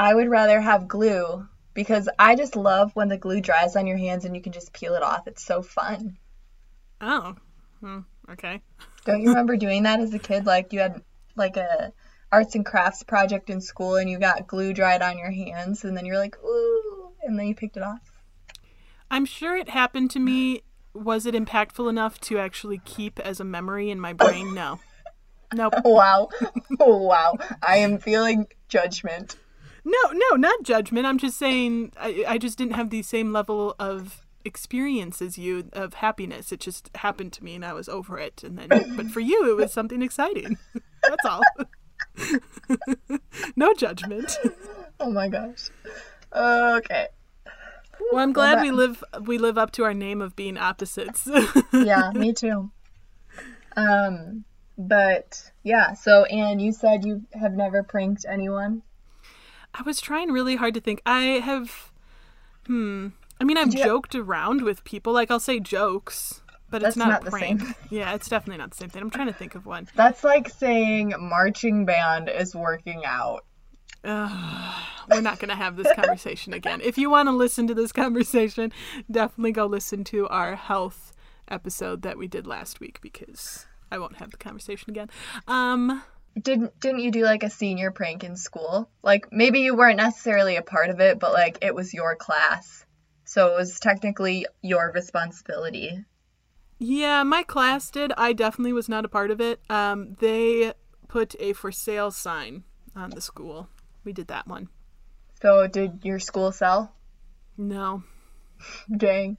I 0.00 0.14
would 0.14 0.30
rather 0.30 0.60
have 0.60 0.88
glue 0.88 1.46
because 1.72 2.08
I 2.18 2.34
just 2.34 2.56
love 2.56 2.90
when 2.96 3.08
the 3.08 3.16
glue 3.16 3.40
dries 3.40 3.76
on 3.76 3.86
your 3.86 3.98
hands 3.98 4.24
and 4.24 4.34
you 4.34 4.42
can 4.42 4.52
just 4.52 4.72
peel 4.72 4.96
it 4.96 5.02
off. 5.04 5.28
It's 5.28 5.44
so 5.44 5.62
fun. 5.62 6.18
Oh. 7.00 7.36
Hmm. 7.78 8.00
Okay. 8.30 8.60
Don't 9.04 9.22
you 9.22 9.28
remember 9.28 9.56
doing 9.56 9.84
that 9.84 10.00
as 10.00 10.12
a 10.12 10.18
kid? 10.18 10.44
Like 10.44 10.72
you 10.72 10.80
had 10.80 11.02
like 11.36 11.56
a 11.56 11.92
arts 12.32 12.54
and 12.54 12.66
crafts 12.66 13.02
project 13.02 13.50
in 13.50 13.60
school 13.60 13.96
and 13.96 14.10
you 14.10 14.18
got 14.18 14.46
glue 14.46 14.72
dried 14.72 15.02
on 15.02 15.18
your 15.18 15.30
hands 15.30 15.84
and 15.84 15.96
then 15.96 16.04
you're 16.04 16.18
like, 16.18 16.36
ooh, 16.44 17.12
and 17.22 17.38
then 17.38 17.46
you 17.46 17.54
picked 17.54 17.76
it 17.76 17.82
off? 17.82 18.00
I'm 19.10 19.24
sure 19.24 19.56
it 19.56 19.68
happened 19.68 20.10
to 20.12 20.18
me. 20.18 20.62
Was 20.94 21.26
it 21.26 21.34
impactful 21.34 21.88
enough 21.88 22.20
to 22.22 22.38
actually 22.38 22.80
keep 22.84 23.20
as 23.20 23.38
a 23.38 23.44
memory 23.44 23.90
in 23.90 24.00
my 24.00 24.12
brain? 24.12 24.54
No. 24.54 24.80
Nope. 25.54 25.74
wow. 25.84 26.28
Oh, 26.80 26.96
wow. 27.02 27.36
I 27.62 27.78
am 27.78 27.98
feeling 27.98 28.46
judgment. 28.68 29.36
No, 29.84 30.12
no, 30.12 30.36
not 30.36 30.62
judgment. 30.62 31.06
I'm 31.06 31.18
just 31.18 31.38
saying 31.38 31.92
I, 31.96 32.24
I 32.26 32.38
just 32.38 32.58
didn't 32.58 32.74
have 32.74 32.90
the 32.90 33.02
same 33.02 33.32
level 33.32 33.76
of 33.78 34.26
experience 34.44 35.22
as 35.22 35.38
you 35.38 35.68
of 35.72 35.94
happiness. 35.94 36.50
It 36.50 36.60
just 36.60 36.90
happened 36.96 37.32
to 37.34 37.44
me 37.44 37.54
and 37.54 37.64
I 37.64 37.72
was 37.72 37.88
over 37.88 38.18
it. 38.18 38.42
And 38.42 38.58
then, 38.58 38.96
but 38.96 39.06
for 39.06 39.20
you, 39.20 39.50
it 39.50 39.56
was 39.56 39.72
something 39.72 40.02
exciting. 40.02 40.58
That's 41.02 41.24
all. 41.24 41.42
no 43.56 43.72
judgment. 43.74 44.38
Oh 45.00 45.10
my 45.10 45.28
gosh. 45.28 45.70
Okay. 46.34 47.08
Well, 48.12 48.22
I'm 48.22 48.32
glad 48.32 48.58
that- 48.58 48.62
we 48.62 48.70
live 48.70 49.02
we 49.22 49.38
live 49.38 49.58
up 49.58 49.70
to 49.72 49.84
our 49.84 49.94
name 49.94 50.20
of 50.22 50.36
being 50.36 50.56
opposites. 50.58 51.28
Yeah, 51.72 52.10
me 52.14 52.32
too. 52.32 52.70
Um, 53.76 54.44
but 54.78 55.50
yeah, 55.62 55.92
so 55.94 56.24
Anne, 56.24 56.58
you 56.58 56.72
said 56.72 57.04
you 57.04 57.22
have 57.32 57.52
never 57.52 57.82
pranked 57.82 58.24
anyone. 58.28 58.82
I 59.74 59.82
was 59.82 60.00
trying 60.00 60.30
really 60.30 60.56
hard 60.56 60.74
to 60.74 60.80
think. 60.80 61.02
I 61.04 61.22
have, 61.44 61.92
hmm. 62.66 63.08
I 63.40 63.44
mean, 63.44 63.58
I've 63.58 63.74
you- 63.74 63.84
joked 63.84 64.14
around 64.14 64.62
with 64.62 64.84
people. 64.84 65.12
Like 65.12 65.30
I'll 65.30 65.40
say 65.40 65.60
jokes, 65.60 66.42
but 66.70 66.82
That's 66.82 66.90
it's 66.90 66.96
not, 66.96 67.08
not 67.08 67.22
a 67.22 67.24
the 67.26 67.30
prank. 67.30 67.60
same. 67.60 67.74
Yeah, 67.90 68.14
it's 68.14 68.28
definitely 68.28 68.58
not 68.58 68.70
the 68.70 68.76
same 68.76 68.88
thing. 68.88 69.02
I'm 69.02 69.10
trying 69.10 69.28
to 69.28 69.32
think 69.32 69.54
of 69.54 69.66
one. 69.66 69.88
That's 69.94 70.24
like 70.24 70.48
saying 70.48 71.14
marching 71.18 71.84
band 71.84 72.28
is 72.28 72.54
working 72.54 73.04
out. 73.04 73.44
We're 74.04 75.20
not 75.20 75.38
going 75.38 75.48
to 75.48 75.56
have 75.56 75.76
this 75.76 75.92
conversation 75.94 76.52
again. 76.52 76.80
If 76.80 76.98
you 76.98 77.10
want 77.10 77.28
to 77.28 77.32
listen 77.32 77.66
to 77.68 77.74
this 77.74 77.92
conversation, 77.92 78.72
definitely 79.10 79.52
go 79.52 79.66
listen 79.66 80.04
to 80.04 80.28
our 80.28 80.54
health 80.56 81.12
episode 81.48 82.02
that 82.02 82.18
we 82.18 82.26
did 82.28 82.46
last 82.46 82.80
week 82.80 83.00
because 83.00 83.66
I 83.90 83.98
won't 83.98 84.16
have 84.16 84.30
the 84.30 84.36
conversation 84.36 84.90
again. 84.90 85.10
Um, 85.46 86.02
Didn't 86.40 86.78
didn't 86.80 87.00
you 87.00 87.10
do 87.10 87.24
like 87.24 87.42
a 87.44 87.50
senior 87.50 87.90
prank 87.92 88.24
in 88.24 88.36
school? 88.36 88.90
Like 89.02 89.28
maybe 89.32 89.60
you 89.60 89.76
weren't 89.76 89.96
necessarily 89.96 90.56
a 90.56 90.62
part 90.62 90.90
of 90.90 91.00
it, 91.00 91.18
but 91.18 91.32
like 91.32 91.58
it 91.62 91.74
was 91.74 91.94
your 91.94 92.16
class. 92.16 92.84
So 93.24 93.52
it 93.52 93.56
was 93.56 93.80
technically 93.80 94.46
your 94.62 94.92
responsibility. 94.92 96.04
Yeah, 96.78 97.22
my 97.22 97.42
class 97.42 97.90
did. 97.90 98.12
I 98.16 98.32
definitely 98.32 98.72
was 98.72 98.88
not 98.88 99.04
a 99.04 99.08
part 99.08 99.30
of 99.30 99.40
it. 99.40 99.60
Um, 99.70 100.16
they 100.20 100.72
put 101.08 101.34
a 101.40 101.52
for 101.54 101.72
sale 101.72 102.10
sign 102.10 102.64
on 102.94 103.10
the 103.10 103.20
school. 103.20 103.68
We 104.04 104.12
did 104.12 104.28
that 104.28 104.46
one. 104.46 104.68
So 105.40 105.66
did 105.66 106.00
your 106.04 106.18
school 106.18 106.52
sell? 106.52 106.92
No, 107.56 108.02
Dang. 108.96 109.36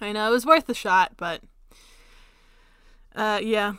I 0.00 0.12
know 0.12 0.28
it 0.28 0.32
was 0.32 0.46
worth 0.46 0.68
a 0.68 0.74
shot, 0.74 1.12
but 1.16 1.42
uh, 3.14 3.40
yeah. 3.42 3.74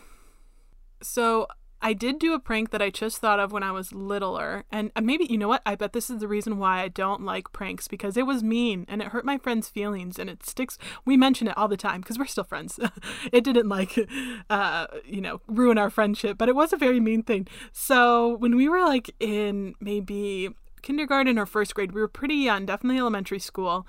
So 1.01 1.47
I 1.81 1.93
did 1.93 2.19
do 2.19 2.33
a 2.33 2.39
prank 2.39 2.71
that 2.71 2.81
I 2.81 2.89
just 2.89 3.17
thought 3.17 3.39
of 3.39 3.51
when 3.51 3.63
I 3.63 3.71
was 3.71 3.93
littler, 3.93 4.65
and 4.71 4.91
uh, 4.95 5.01
maybe 5.01 5.25
you 5.25 5.37
know 5.37 5.47
what? 5.47 5.61
I 5.65 5.75
bet 5.75 5.93
this 5.93 6.09
is 6.09 6.19
the 6.19 6.27
reason 6.27 6.57
why 6.57 6.81
I 6.81 6.87
don't 6.87 7.23
like 7.23 7.51
pranks 7.53 7.87
because 7.87 8.17
it 8.17 8.25
was 8.25 8.43
mean 8.43 8.85
and 8.87 9.01
it 9.01 9.09
hurt 9.09 9.25
my 9.25 9.37
friend's 9.37 9.69
feelings, 9.69 10.17
and 10.19 10.29
it 10.29 10.45
sticks. 10.45 10.77
We 11.05 11.17
mention 11.17 11.47
it 11.47 11.57
all 11.57 11.67
the 11.67 11.77
time 11.77 12.01
because 12.01 12.17
we're 12.17 12.25
still 12.25 12.43
friends. 12.43 12.79
it 13.31 13.43
didn't 13.43 13.69
like, 13.69 13.97
uh, 14.49 14.87
you 15.05 15.21
know, 15.21 15.41
ruin 15.47 15.77
our 15.77 15.89
friendship, 15.89 16.37
but 16.37 16.49
it 16.49 16.55
was 16.55 16.73
a 16.73 16.77
very 16.77 16.99
mean 16.99 17.23
thing. 17.23 17.47
So 17.71 18.37
when 18.37 18.55
we 18.55 18.67
were 18.67 18.81
like 18.81 19.13
in 19.19 19.75
maybe 19.79 20.49
kindergarten 20.81 21.37
or 21.37 21.45
first 21.45 21.75
grade, 21.75 21.91
we 21.91 22.01
were 22.01 22.07
pretty 22.07 22.35
young, 22.35 22.65
definitely 22.65 22.99
elementary 22.99 23.39
school 23.39 23.87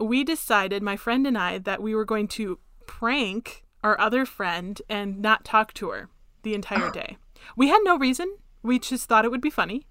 we 0.00 0.24
decided, 0.24 0.82
my 0.82 0.96
friend 0.96 1.26
and 1.26 1.36
I, 1.36 1.58
that 1.58 1.82
we 1.82 1.94
were 1.94 2.04
going 2.04 2.28
to 2.28 2.58
prank 2.86 3.64
our 3.84 3.98
other 4.00 4.24
friend 4.24 4.80
and 4.88 5.20
not 5.20 5.44
talk 5.44 5.72
to 5.74 5.90
her 5.90 6.08
the 6.42 6.54
entire 6.54 6.90
day. 6.90 7.16
We 7.56 7.68
had 7.68 7.80
no 7.82 7.98
reason. 7.98 8.36
We 8.62 8.78
just 8.78 9.08
thought 9.08 9.24
it 9.24 9.30
would 9.30 9.40
be 9.40 9.50
funny. 9.50 9.86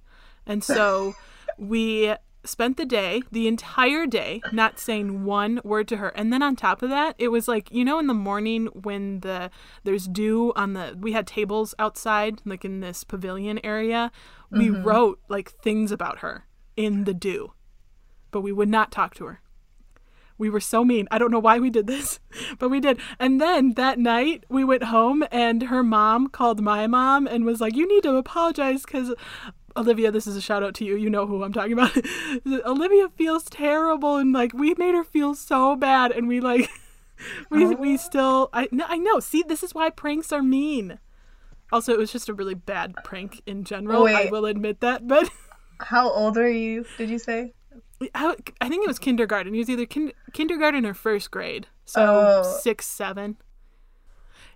And 0.45 0.63
so 0.63 1.15
we 1.57 2.13
spent 2.45 2.77
the 2.77 2.85
day, 2.85 3.21
the 3.31 3.47
entire 3.47 4.05
day, 4.05 4.41
not 4.51 4.79
saying 4.79 5.25
one 5.25 5.59
word 5.63 5.87
to 5.89 5.97
her. 5.97 6.09
And 6.09 6.31
then 6.31 6.41
on 6.41 6.55
top 6.55 6.81
of 6.81 6.89
that, 6.89 7.15
it 7.17 7.29
was 7.29 7.47
like, 7.47 7.71
you 7.71 7.83
know, 7.83 7.99
in 7.99 8.07
the 8.07 8.13
morning 8.13 8.67
when 8.67 9.19
the 9.21 9.51
there's 9.83 10.07
dew 10.07 10.53
on 10.55 10.73
the 10.73 10.97
we 10.99 11.11
had 11.11 11.27
tables 11.27 11.75
outside, 11.79 12.41
like 12.45 12.63
in 12.63 12.79
this 12.79 13.03
pavilion 13.03 13.59
area, 13.63 14.11
we 14.51 14.67
mm-hmm. 14.67 14.83
wrote 14.83 15.19
like 15.27 15.51
things 15.61 15.91
about 15.91 16.19
her 16.19 16.45
in 16.75 17.03
the 17.03 17.13
dew. 17.13 17.53
But 18.31 18.41
we 18.41 18.51
would 18.51 18.69
not 18.69 18.91
talk 18.91 19.15
to 19.15 19.25
her. 19.25 19.41
We 20.39 20.49
were 20.49 20.61
so 20.61 20.83
mean. 20.83 21.07
I 21.11 21.19
don't 21.19 21.31
know 21.31 21.39
why 21.39 21.59
we 21.59 21.69
did 21.69 21.85
this, 21.85 22.19
but 22.59 22.69
we 22.69 22.79
did. 22.79 22.99
And 23.19 23.39
then 23.39 23.73
that 23.73 23.99
night 23.99 24.45
we 24.49 24.63
went 24.63 24.85
home 24.85 25.23
and 25.31 25.63
her 25.63 25.83
mom 25.83 26.29
called 26.29 26.61
my 26.61 26.87
mom 26.87 27.27
and 27.27 27.45
was 27.45 27.61
like, 27.61 27.75
You 27.75 27.87
need 27.87 28.03
to 28.03 28.15
apologize 28.15 28.83
because 28.83 29.13
Olivia, 29.77 30.11
this 30.11 30.25
is 30.25 30.35
a 30.35 30.41
shout 30.41 30.63
out 30.63 30.73
to 30.75 30.85
you. 30.85 30.95
You 30.95 31.09
know 31.09 31.27
who 31.27 31.43
I'm 31.43 31.53
talking 31.53 31.73
about. 31.73 31.95
Olivia 32.65 33.09
feels 33.09 33.43
terrible 33.43 34.15
and 34.15 34.33
like 34.33 34.53
we 34.53 34.73
made 34.75 34.95
her 34.95 35.03
feel 35.03 35.35
so 35.35 35.75
bad 35.75 36.11
and 36.11 36.27
we 36.27 36.39
like 36.39 36.69
we 37.51 37.75
we 37.75 37.93
oh. 37.93 37.97
still 37.97 38.49
I 38.53 38.69
no, 38.71 38.85
I 38.87 38.97
know. 38.97 39.19
See, 39.19 39.43
this 39.43 39.61
is 39.61 39.75
why 39.75 39.89
pranks 39.89 40.31
are 40.31 40.41
mean. 40.41 40.99
Also, 41.71 41.93
it 41.93 41.99
was 41.99 42.11
just 42.11 42.29
a 42.29 42.33
really 42.33 42.55
bad 42.55 42.95
prank 43.03 43.43
in 43.45 43.63
general. 43.63 44.07
I 44.07 44.29
will 44.31 44.45
admit 44.45 44.79
that, 44.79 45.07
but 45.07 45.29
How 45.79 46.09
old 46.09 46.37
are 46.37 46.49
you, 46.49 46.85
did 46.97 47.09
you 47.09 47.19
say? 47.19 47.53
I, 48.15 48.35
I 48.61 48.69
think 48.69 48.83
it 48.83 48.87
was 48.87 48.99
kindergarten. 48.99 49.53
He 49.53 49.59
was 49.59 49.69
either 49.69 49.85
kin- 49.85 50.13
kindergarten 50.33 50.85
or 50.85 50.93
first 50.93 51.31
grade. 51.31 51.67
So 51.85 52.01
Oh. 52.45 52.59
six, 52.61 52.85
seven. 52.87 53.37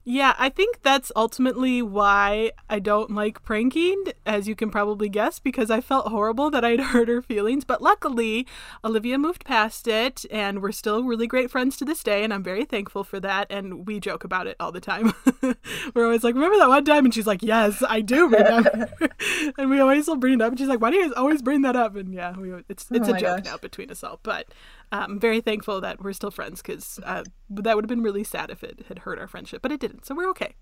Yeah, 0.05 0.33
I 0.37 0.49
think 0.49 0.81
that's 0.81 1.13
ultimately 1.15 1.81
why 1.81 2.51
I 2.69 2.79
don't 2.79 3.11
like 3.11 3.41
pranking, 3.41 4.03
as 4.25 4.49
you 4.49 4.55
can 4.55 4.69
probably 4.69 5.07
guess, 5.07 5.39
because 5.39 5.71
I 5.71 5.79
felt 5.79 6.07
horrible 6.07 6.51
that 6.51 6.65
I'd 6.65 6.79
hurt 6.91 7.07
her 7.07 7.21
feelings. 7.21 7.63
But 7.63 7.81
luckily, 7.81 8.45
Olivia 8.83 9.17
moved 9.17 9.45
past 9.45 9.87
it, 9.87 10.25
and 10.29 10.61
we're 10.61 10.73
still 10.73 11.03
really 11.05 11.25
great 11.25 11.49
friends 11.49 11.77
to 11.77 11.85
this 11.85 12.03
day, 12.03 12.23
and 12.23 12.33
I'm 12.33 12.43
very 12.43 12.65
thankful 12.65 13.05
for 13.05 13.21
that. 13.21 13.47
And 13.49 13.87
we 13.87 14.01
joke 14.01 14.25
about 14.25 14.45
it 14.47 14.57
all 14.59 14.73
the 14.73 14.81
time. 14.81 15.13
we're 15.93 16.03
always 16.03 16.23
like, 16.23 16.35
"Remember 16.35 16.57
that 16.57 16.67
one 16.69 16.83
time?" 16.83 17.05
And 17.05 17.13
she's 17.13 17.27
like, 17.27 17.41
"Yes, 17.41 17.81
I 17.87 18.01
do 18.01 18.27
remember." 18.27 18.89
and 19.57 19.69
we 19.69 19.79
always 19.79 20.07
will 20.07 20.17
bring 20.17 20.33
it 20.33 20.41
up, 20.41 20.49
and 20.49 20.59
she's 20.59 20.67
like, 20.67 20.81
"Why 20.81 20.91
do 20.91 20.97
you 20.97 21.03
guys 21.07 21.13
always 21.15 21.41
bring 21.41 21.61
that 21.61 21.77
up?" 21.77 21.95
And 21.95 22.13
yeah, 22.13 22.37
we, 22.37 22.51
it's 22.67 22.87
it's 22.91 23.07
Oh 23.07 23.13
a 23.13 23.17
joke 23.17 23.37
gosh. 23.37 23.45
now 23.45 23.57
between 23.57 23.89
us 23.89 24.03
all. 24.03 24.19
But 24.21 24.47
I'm 24.93 25.19
very 25.19 25.41
thankful 25.41 25.81
that 25.81 26.01
we're 26.03 26.13
still 26.13 26.31
friends 26.31 26.61
because 26.61 26.99
uh, 27.03 27.23
that 27.49 27.75
would 27.75 27.83
have 27.85 27.89
been 27.89 28.03
really 28.03 28.23
sad 28.23 28.49
if 28.49 28.63
it 28.63 28.85
had 28.87 28.99
hurt 28.99 29.19
our 29.19 29.27
friendship, 29.27 29.61
but 29.61 29.71
it 29.71 29.79
didn't, 29.79 30.05
so 30.05 30.13
we're 30.15 30.29
okay. 30.29 30.55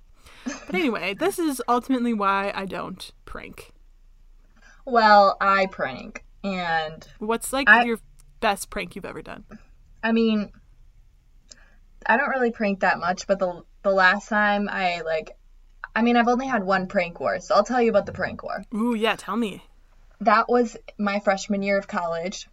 But 0.45 0.75
anyway, 0.75 1.13
this 1.13 1.37
is 1.39 1.61
ultimately 1.67 2.13
why 2.13 2.51
I 2.55 2.65
don't 2.65 3.11
prank. 3.25 3.71
Well, 4.85 5.37
I 5.41 5.65
prank. 5.67 6.23
And 6.43 7.05
What's 7.19 7.51
like 7.53 7.69
I- 7.69 7.83
your 7.83 7.99
best 8.39 8.69
prank 8.69 8.95
you've 8.95 9.05
ever 9.05 9.21
done? 9.21 9.43
I 10.03 10.11
mean, 10.11 10.51
I 12.05 12.17
don't 12.17 12.29
really 12.29 12.51
prank 12.51 12.79
that 12.79 12.99
much, 12.99 13.27
but 13.27 13.37
the 13.39 13.63
the 13.83 13.91
last 13.91 14.29
time 14.29 14.69
I 14.71 15.01
like, 15.01 15.37
I 15.95 16.01
mean, 16.01 16.15
I've 16.17 16.27
only 16.27 16.47
had 16.47 16.63
one 16.63 16.87
prank 16.87 17.19
war, 17.19 17.39
so 17.39 17.55
I'll 17.55 17.63
tell 17.63 17.81
you 17.81 17.89
about 17.89 18.05
the 18.05 18.11
prank 18.11 18.43
war. 18.43 18.63
Ooh, 18.73 18.95
yeah, 18.95 19.15
tell 19.15 19.37
me. 19.37 19.63
That 20.21 20.47
was 20.49 20.77
my 20.97 21.19
freshman 21.19 21.61
year 21.63 21.77
of 21.77 21.87
college, 21.87 22.47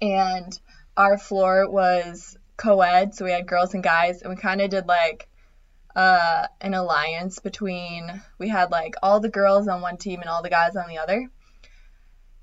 and 0.00 0.58
our 0.96 1.18
floor 1.18 1.68
was 1.70 2.36
co-ed, 2.56 3.14
so 3.14 3.24
we 3.24 3.30
had 3.32 3.46
girls 3.46 3.74
and 3.74 3.82
guys, 3.82 4.22
and 4.22 4.30
we 4.30 4.36
kind 4.40 4.60
of 4.60 4.70
did 4.70 4.86
like 4.86 5.28
uh, 5.94 6.46
an 6.60 6.74
alliance 6.74 7.38
between 7.38 8.22
we 8.38 8.48
had 8.48 8.70
like 8.70 8.94
all 9.02 9.20
the 9.20 9.28
girls 9.28 9.68
on 9.68 9.80
one 9.80 9.96
team 9.96 10.20
and 10.20 10.28
all 10.28 10.42
the 10.42 10.50
guys 10.50 10.76
on 10.76 10.88
the 10.88 10.98
other. 10.98 11.28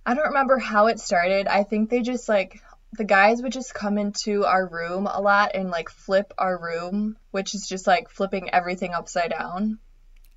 I 0.05 0.13
don't 0.15 0.27
remember 0.27 0.57
how 0.57 0.87
it 0.87 0.99
started. 0.99 1.47
I 1.47 1.63
think 1.63 1.89
they 1.89 2.01
just 2.01 2.27
like 2.27 2.61
the 2.97 3.03
guys 3.05 3.41
would 3.41 3.51
just 3.53 3.73
come 3.73 3.97
into 3.97 4.45
our 4.45 4.67
room 4.67 5.07
a 5.11 5.19
lot 5.21 5.51
and 5.55 5.69
like 5.71 5.89
flip 5.89 6.31
our 6.37 6.57
room, 6.61 7.17
which 7.31 7.55
is 7.55 7.67
just 7.67 7.87
like 7.87 8.09
flipping 8.09 8.49
everything 8.51 8.93
upside 8.93 9.31
down 9.31 9.79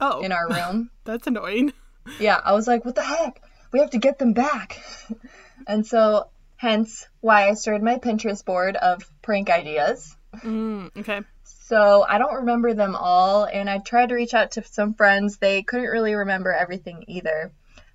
Oh, 0.01 0.21
in 0.21 0.33
our 0.33 0.49
room. 0.49 0.91
that's 1.05 1.27
annoying. 1.27 1.73
yeah, 2.21 2.41
I 2.43 2.53
was 2.55 2.67
like, 2.67 2.85
what 2.85 2.95
the 2.95 3.03
heck? 3.03 3.43
We 3.73 3.81
have 3.81 3.91
to 3.91 3.99
get 3.99 4.19
them 4.19 4.33
back. 4.33 4.83
and 5.67 5.87
so, 5.87 6.29
hence 6.57 7.09
why 7.21 7.49
I 7.49 7.55
started 7.55 7.83
my 7.83 7.97
Pinterest 7.97 8.45
board 8.45 8.77
of 8.77 9.03
prank 9.23 9.51
ideas. 9.51 10.17
Mm, 10.37 10.97
okay. 10.99 11.21
So 11.45 12.05
I 12.09 12.19
don't 12.19 12.37
remember 12.37 12.75
them 12.75 12.95
all, 12.95 13.45
and 13.45 13.69
I 13.69 13.79
tried 13.79 14.11
to 14.11 14.15
reach 14.15 14.35
out 14.35 14.53
to 14.53 14.65
some 14.65 14.95
friends. 14.95 15.39
They 15.39 15.63
couldn't 15.63 15.91
really 15.91 16.15
remember 16.15 16.53
everything 16.53 17.05
either. 17.09 17.53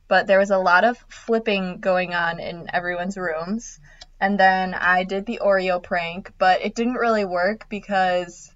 But 0.07 0.27
there 0.27 0.39
was 0.39 0.51
a 0.51 0.57
lot 0.57 0.83
of 0.83 0.97
flipping 1.07 1.79
going 1.79 2.13
on 2.13 2.39
in 2.39 2.67
everyone's 2.73 3.17
rooms. 3.17 3.79
And 4.19 4.39
then 4.39 4.73
I 4.73 5.03
did 5.03 5.25
the 5.25 5.39
Oreo 5.41 5.81
prank, 5.81 6.33
but 6.37 6.61
it 6.61 6.75
didn't 6.75 6.95
really 6.95 7.25
work 7.25 7.67
because 7.69 8.51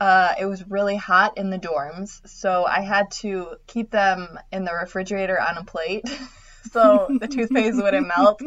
uh, 0.00 0.34
it 0.38 0.46
was 0.46 0.66
really 0.68 0.96
hot 0.96 1.36
in 1.36 1.50
the 1.50 1.58
dorms. 1.58 2.26
So 2.28 2.64
I 2.64 2.80
had 2.80 3.10
to 3.22 3.56
keep 3.66 3.90
them 3.90 4.38
in 4.52 4.64
the 4.64 4.72
refrigerator 4.72 5.40
on 5.40 5.58
a 5.58 5.64
plate. 5.64 6.04
So 6.74 7.06
the 7.20 7.28
toothpaste 7.28 7.76
wouldn't 7.82 8.08
melt. 8.08 8.40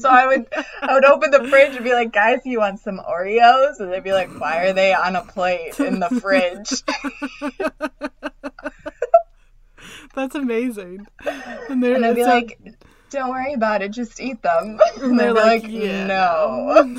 So 0.00 0.08
I 0.08 0.26
would 0.26 0.46
I 0.82 0.94
would 0.94 1.04
open 1.04 1.30
the 1.30 1.44
fridge 1.48 1.76
and 1.76 1.84
be 1.84 1.92
like, 1.92 2.12
guys, 2.12 2.40
you 2.44 2.58
want 2.58 2.80
some 2.80 2.98
Oreos? 2.98 3.78
And 3.80 3.92
they'd 3.92 4.02
be 4.02 4.12
like, 4.12 4.30
why 4.40 4.64
are 4.66 4.72
they 4.72 4.92
on 4.94 5.14
a 5.14 5.22
plate 5.22 5.78
in 5.78 6.00
the 6.00 6.08
fridge? 6.20 6.82
That's 10.14 10.34
amazing. 10.34 11.06
And 11.68 11.82
they're, 11.82 11.94
And 11.96 12.06
I'd 12.06 12.14
be 12.14 12.22
so- 12.22 12.28
like, 12.30 12.58
don't 13.10 13.30
worry 13.30 13.52
about 13.52 13.82
it, 13.82 13.90
just 13.92 14.18
eat 14.20 14.40
them. 14.42 14.78
and 15.00 15.18
they're 15.20 15.34
they'd 15.34 15.40
be 15.40 15.46
like, 15.46 15.62
like, 15.62 15.72
yeah, 15.72 16.06
no. 16.06 16.96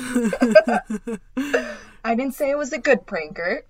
I 2.04 2.14
didn't 2.14 2.34
say 2.34 2.50
it 2.50 2.58
was 2.58 2.72
a 2.72 2.78
good 2.78 3.06
pranker. 3.06 3.62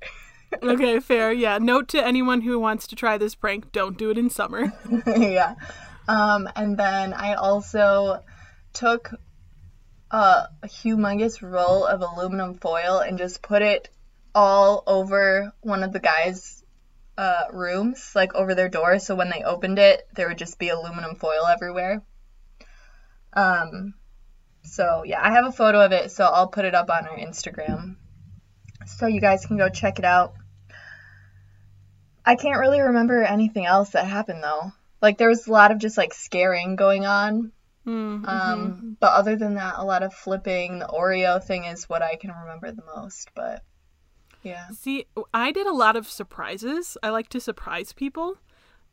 okay, 0.62 1.00
fair. 1.00 1.32
Yeah. 1.32 1.58
Note 1.58 1.88
to 1.88 2.04
anyone 2.04 2.42
who 2.42 2.58
wants 2.58 2.86
to 2.88 2.96
try 2.96 3.16
this 3.18 3.34
prank: 3.34 3.72
don't 3.72 3.96
do 3.98 4.10
it 4.10 4.18
in 4.18 4.30
summer. 4.30 4.72
yeah. 5.06 5.54
Um, 6.08 6.48
and 6.56 6.76
then 6.76 7.12
I 7.12 7.34
also 7.34 8.24
took 8.72 9.10
a, 10.10 10.48
humongous 10.64 11.42
roll 11.42 11.84
of 11.84 12.00
aluminum 12.00 12.54
foil 12.54 12.98
and 12.98 13.18
just 13.18 13.42
put 13.42 13.60
it 13.60 13.90
all 14.34 14.82
over 14.86 15.52
one 15.60 15.82
of 15.82 15.92
the 15.92 16.00
guys' 16.00 16.64
uh, 17.18 17.44
rooms, 17.52 18.12
like 18.14 18.34
over 18.34 18.54
their 18.54 18.70
door. 18.70 18.98
So 18.98 19.14
when 19.14 19.28
they 19.28 19.42
opened 19.42 19.78
it, 19.78 20.08
there 20.14 20.28
would 20.28 20.38
just 20.38 20.58
be 20.58 20.70
aluminum 20.70 21.16
foil 21.16 21.46
everywhere. 21.46 22.02
Um, 23.34 23.94
so 24.62 25.02
yeah, 25.04 25.20
I 25.22 25.32
have 25.32 25.46
a 25.46 25.52
photo 25.52 25.84
of 25.84 25.92
it, 25.92 26.10
so 26.10 26.24
I'll 26.24 26.48
put 26.48 26.64
it 26.64 26.74
up 26.74 26.88
on 26.90 27.06
our 27.06 27.16
Instagram, 27.16 27.96
so 28.86 29.06
you 29.06 29.20
guys 29.20 29.44
can 29.44 29.58
go 29.58 29.68
check 29.68 29.98
it 29.98 30.04
out. 30.04 30.34
I 32.24 32.36
can't 32.36 32.60
really 32.60 32.80
remember 32.80 33.22
anything 33.22 33.66
else 33.66 33.90
that 33.90 34.06
happened 34.06 34.42
though. 34.42 34.72
Like 35.00 35.18
there 35.18 35.28
was 35.28 35.46
a 35.46 35.52
lot 35.52 35.70
of 35.70 35.78
just 35.78 35.96
like 35.96 36.14
scaring 36.14 36.76
going 36.76 37.06
on. 37.06 37.52
Mm-hmm. 37.86 38.24
Um, 38.26 38.96
but 39.00 39.12
other 39.12 39.36
than 39.36 39.54
that, 39.54 39.74
a 39.78 39.84
lot 39.84 40.02
of 40.02 40.12
flipping. 40.12 40.78
The 40.78 40.86
Oreo 40.86 41.42
thing 41.42 41.64
is 41.64 41.88
what 41.88 42.02
I 42.02 42.16
can 42.16 42.30
remember 42.30 42.70
the 42.70 42.82
most. 42.96 43.30
But 43.34 43.62
yeah. 44.42 44.68
See, 44.70 45.06
I 45.32 45.52
did 45.52 45.66
a 45.66 45.72
lot 45.72 45.96
of 45.96 46.08
surprises. 46.08 46.96
I 47.02 47.10
like 47.10 47.28
to 47.30 47.40
surprise 47.40 47.92
people 47.92 48.36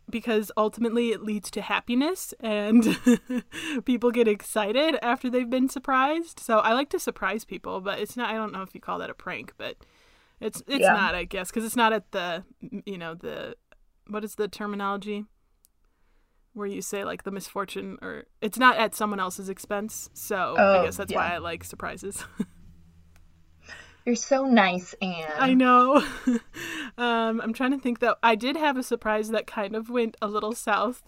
because 0.09 0.51
ultimately 0.55 1.09
it 1.09 1.23
leads 1.23 1.49
to 1.51 1.61
happiness 1.61 2.33
and 2.39 2.97
people 3.85 4.11
get 4.11 4.27
excited 4.27 4.97
after 5.01 5.29
they've 5.29 5.49
been 5.49 5.67
surprised. 5.67 6.39
So 6.39 6.59
I 6.59 6.73
like 6.73 6.89
to 6.91 6.99
surprise 6.99 7.43
people, 7.43 7.81
but 7.81 7.99
it's 7.99 8.15
not 8.15 8.29
I 8.29 8.33
don't 8.33 8.53
know 8.53 8.61
if 8.61 8.73
you 8.75 8.81
call 8.81 8.99
that 8.99 9.09
a 9.09 9.15
prank, 9.15 9.53
but 9.57 9.77
it's 10.39 10.61
it's 10.67 10.81
Yeah. 10.81 10.93
not, 10.93 11.15
I 11.15 11.23
guess, 11.23 11.51
cuz 11.51 11.65
it's 11.65 11.75
not 11.75 11.91
at 11.91 12.11
the 12.11 12.43
you 12.85 12.97
know, 12.97 13.15
the 13.15 13.55
what 14.07 14.23
is 14.23 14.35
the 14.35 14.47
terminology? 14.47 15.25
Where 16.55 16.65
you 16.67 16.81
say 16.81 17.03
like 17.03 17.23
the 17.23 17.31
misfortune 17.31 17.99
or 18.01 18.23
it's 18.41 18.57
not 18.57 18.77
at 18.77 18.95
someone 18.95 19.19
else's 19.19 19.49
expense. 19.49 20.09
So 20.13 20.55
I 20.57 20.77
Oh, 20.79 20.83
guess 20.85 20.97
that's 20.97 21.11
yeah. 21.11 21.17
why 21.19 21.35
I 21.35 21.37
like 21.37 21.63
surprises. 21.63 22.25
You're 24.05 24.15
so 24.15 24.45
nice, 24.45 24.93
Anne. 25.01 25.31
I 25.37 25.53
know. 25.53 25.95
um, 26.97 27.41
I'm 27.41 27.53
trying 27.53 27.71
to 27.71 27.79
think 27.79 27.99
though. 27.99 28.15
I 28.23 28.35
did 28.35 28.55
have 28.55 28.77
a 28.77 28.83
surprise 28.83 29.29
that 29.29 29.47
kind 29.47 29.75
of 29.75 29.89
went 29.89 30.15
a 30.21 30.27
little 30.27 30.53
south. 30.53 31.03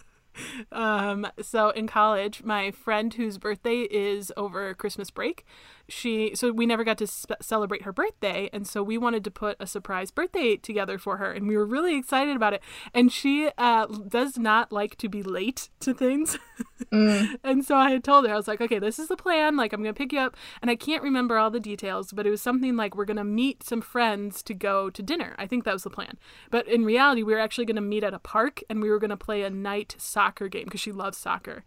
um, 0.72 1.26
so 1.42 1.70
in 1.70 1.86
college, 1.86 2.42
my 2.44 2.70
friend 2.70 3.12
whose 3.14 3.36
birthday 3.36 3.80
is 3.80 4.32
over 4.36 4.72
Christmas 4.74 5.10
break, 5.10 5.44
she 5.90 6.34
so 6.34 6.52
we 6.52 6.66
never 6.66 6.84
got 6.84 6.98
to 6.98 7.06
sp- 7.06 7.42
celebrate 7.42 7.82
her 7.82 7.92
birthday, 7.92 8.48
and 8.52 8.66
so 8.66 8.82
we 8.82 8.96
wanted 8.96 9.24
to 9.24 9.30
put 9.30 9.56
a 9.60 9.66
surprise 9.66 10.10
birthday 10.10 10.56
together 10.56 10.98
for 10.98 11.18
her, 11.18 11.32
and 11.32 11.46
we 11.46 11.56
were 11.56 11.66
really 11.66 11.96
excited 11.96 12.36
about 12.36 12.54
it. 12.54 12.62
And 12.94 13.12
she 13.12 13.50
uh, 13.58 13.86
does 13.86 14.38
not 14.38 14.72
like 14.72 14.96
to 14.98 15.08
be 15.08 15.22
late 15.22 15.68
to 15.80 15.92
things. 15.92 16.38
Mm. 16.92 17.36
And 17.44 17.64
so 17.64 17.76
I 17.76 17.90
had 17.90 18.02
told 18.02 18.26
her, 18.26 18.32
I 18.32 18.36
was 18.36 18.48
like, 18.48 18.60
okay, 18.60 18.78
this 18.78 18.98
is 18.98 19.08
the 19.08 19.16
plan. 19.16 19.56
Like, 19.56 19.72
I'm 19.72 19.82
going 19.82 19.94
to 19.94 19.98
pick 19.98 20.12
you 20.12 20.18
up. 20.18 20.36
And 20.60 20.70
I 20.70 20.76
can't 20.76 21.02
remember 21.02 21.38
all 21.38 21.50
the 21.50 21.60
details, 21.60 22.12
but 22.12 22.26
it 22.26 22.30
was 22.30 22.42
something 22.42 22.76
like 22.76 22.96
we're 22.96 23.04
going 23.04 23.16
to 23.16 23.24
meet 23.24 23.62
some 23.62 23.80
friends 23.80 24.42
to 24.44 24.54
go 24.54 24.90
to 24.90 25.02
dinner. 25.02 25.34
I 25.38 25.46
think 25.46 25.64
that 25.64 25.72
was 25.72 25.84
the 25.84 25.90
plan. 25.90 26.18
But 26.50 26.66
in 26.66 26.84
reality, 26.84 27.22
we 27.22 27.32
were 27.32 27.38
actually 27.38 27.66
going 27.66 27.76
to 27.76 27.82
meet 27.82 28.04
at 28.04 28.14
a 28.14 28.18
park 28.18 28.62
and 28.68 28.82
we 28.82 28.90
were 28.90 28.98
going 28.98 29.10
to 29.10 29.16
play 29.16 29.42
a 29.42 29.50
night 29.50 29.94
soccer 29.98 30.48
game 30.48 30.64
because 30.64 30.80
she 30.80 30.92
loves 30.92 31.18
soccer. 31.18 31.64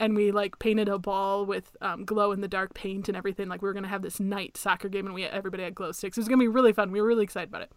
And 0.00 0.16
we 0.16 0.32
like 0.32 0.58
painted 0.58 0.88
a 0.88 0.98
ball 0.98 1.46
with 1.46 1.76
um, 1.80 2.04
glow 2.04 2.32
in 2.32 2.40
the 2.40 2.48
dark 2.48 2.74
paint 2.74 3.08
and 3.08 3.16
everything. 3.16 3.48
Like, 3.48 3.62
we 3.64 3.68
were 3.68 3.72
going 3.72 3.84
to 3.84 3.88
have 3.88 4.02
this 4.02 4.20
night 4.20 4.56
soccer 4.56 4.88
game 4.88 5.06
and 5.06 5.14
we 5.14 5.24
everybody 5.24 5.62
had 5.62 5.74
glow 5.74 5.90
sticks. 5.92 6.16
It 6.16 6.20
was 6.20 6.28
going 6.28 6.38
to 6.38 6.44
be 6.44 6.48
really 6.48 6.72
fun. 6.72 6.92
We 6.92 7.00
were 7.00 7.06
really 7.06 7.24
excited 7.24 7.48
about 7.48 7.62
it. 7.62 7.72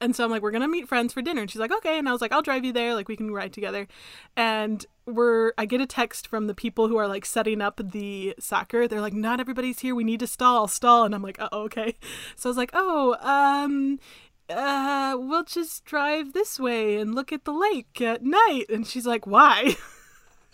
And 0.00 0.14
so 0.14 0.24
I'm 0.24 0.30
like, 0.30 0.42
we're 0.42 0.50
gonna 0.50 0.68
meet 0.68 0.88
friends 0.88 1.12
for 1.12 1.20
dinner. 1.20 1.42
And 1.42 1.50
she's 1.50 1.60
like, 1.60 1.72
okay. 1.72 1.98
And 1.98 2.08
I 2.08 2.12
was 2.12 2.20
like, 2.20 2.32
I'll 2.32 2.42
drive 2.42 2.64
you 2.64 2.72
there. 2.72 2.94
Like 2.94 3.08
we 3.08 3.16
can 3.16 3.32
ride 3.32 3.52
together. 3.52 3.86
And 4.36 4.84
we're 5.06 5.52
I 5.58 5.66
get 5.66 5.80
a 5.80 5.86
text 5.86 6.26
from 6.26 6.46
the 6.46 6.54
people 6.54 6.88
who 6.88 6.96
are 6.96 7.08
like 7.08 7.26
setting 7.26 7.60
up 7.60 7.80
the 7.82 8.34
soccer. 8.38 8.86
They're 8.86 9.00
like, 9.00 9.12
not 9.12 9.40
everybody's 9.40 9.80
here. 9.80 9.94
We 9.94 10.04
need 10.04 10.20
to 10.20 10.26
stall, 10.26 10.68
stall. 10.68 11.04
And 11.04 11.14
I'm 11.14 11.22
like, 11.22 11.38
oh, 11.40 11.62
okay. 11.64 11.96
So 12.36 12.48
I 12.48 12.50
was 12.50 12.56
like, 12.56 12.70
oh, 12.72 13.16
um, 13.20 13.98
uh, 14.48 15.16
we'll 15.18 15.44
just 15.44 15.84
drive 15.84 16.32
this 16.32 16.60
way 16.60 16.96
and 16.98 17.14
look 17.14 17.32
at 17.32 17.44
the 17.44 17.52
lake 17.52 18.00
at 18.00 18.22
night. 18.22 18.66
And 18.68 18.86
she's 18.86 19.06
like, 19.06 19.26
why? 19.26 19.76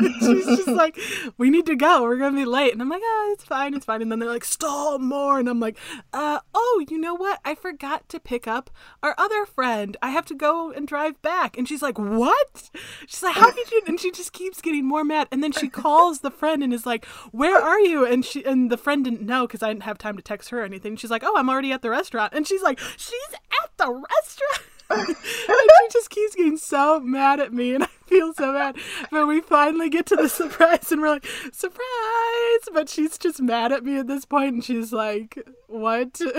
She's 0.21 0.47
just 0.47 0.69
like, 0.69 0.99
we 1.39 1.51
need 1.51 1.67
to 1.67 1.77
go. 1.77 2.03
We're 2.03 2.17
gonna 2.17 2.37
be 2.37 2.45
late. 2.45 2.73
And 2.73 2.83
I'm 2.83 2.89
like, 2.89 3.03
oh, 3.05 3.31
it's 3.33 3.45
fine, 3.45 3.75
it's 3.75 3.85
fine. 3.85 4.03
And 4.03 4.11
then 4.11 4.19
they're 4.19 4.29
like, 4.29 4.45
stall 4.45 4.99
more. 4.99 5.39
And 5.39 5.49
I'm 5.49 5.61
like, 5.61 5.77
uh, 6.13 6.41
oh, 6.55 6.85
you 6.89 6.99
know 6.99 7.15
what? 7.15 7.41
I 7.45 7.55
forgot 7.55 8.09
to 8.11 8.21
pick 8.21 8.47
up 8.47 8.71
our 9.03 9.15
other 9.19 9.45
friend. 9.47 9.97
I 10.03 10.11
have 10.11 10.27
to 10.27 10.35
go 10.35 10.71
and 10.71 10.87
drive 10.87 11.21
back. 11.23 11.57
And 11.59 11.69
she's 11.69 11.83
like, 11.83 11.99
what? 11.99 12.71
She's 13.07 13.23
like, 13.23 13.37
how 13.37 13.51
did 13.51 13.71
you? 13.71 13.83
And 13.87 14.01
she 14.01 14.11
just 14.11 14.33
keeps 14.33 14.61
getting 14.61 14.87
more 14.87 15.05
mad. 15.05 15.29
And 15.31 15.43
then 15.43 15.53
she 15.53 15.69
calls 15.69 16.21
the 16.21 16.31
friend 16.31 16.63
and 16.63 16.73
is 16.73 16.87
like, 16.87 17.05
where 17.33 17.61
are 17.61 17.81
you? 17.81 18.05
And 18.07 18.25
she 18.25 18.45
and 18.45 18.71
the 18.71 18.77
friend 18.77 19.05
didn't 19.05 19.23
know 19.23 19.47
because 19.47 19.63
I 19.63 19.69
didn't 19.69 19.85
have 19.85 19.99
time 19.99 20.17
to 20.17 20.23
text 20.23 20.51
her 20.51 20.61
or 20.61 20.65
anything. 20.65 20.97
She's 20.97 21.11
like, 21.11 21.23
oh, 21.25 21.37
I'm 21.37 21.51
already 21.51 21.73
at 21.73 21.83
the 21.83 21.91
restaurant. 21.91 22.33
And 22.35 22.47
she's 22.47 22.63
like, 22.63 22.79
she's 22.97 23.35
at 23.63 23.71
the 23.77 23.89
restaurant. 23.89 24.71
And 24.91 25.17
she 25.17 25.89
just 25.93 26.11
keeps 26.11 26.35
getting 26.35 26.57
so 26.57 27.01
mad 27.01 27.41
at 27.41 27.53
me 27.53 27.75
and 27.75 27.85
I 27.85 27.89
feel 28.07 28.35
so 28.35 28.53
bad. 28.53 28.77
But 29.11 29.27
we 29.27 29.41
finally 29.41 29.89
get 29.89 30.07
to 30.07 30.17
the 30.17 30.29
surprise 30.41 30.91
and 30.93 31.01
we're 31.01 31.11
like, 31.11 31.27
surprise! 31.53 32.69
But 32.73 32.89
she's 32.89 33.17
just 33.19 33.41
mad 33.41 33.73
at 33.73 33.85
me 33.85 33.99
at 33.99 34.07
this 34.07 34.25
point 34.25 34.55
and 34.55 34.65
she's 34.65 34.93
like, 34.93 35.39
what? 35.67 36.21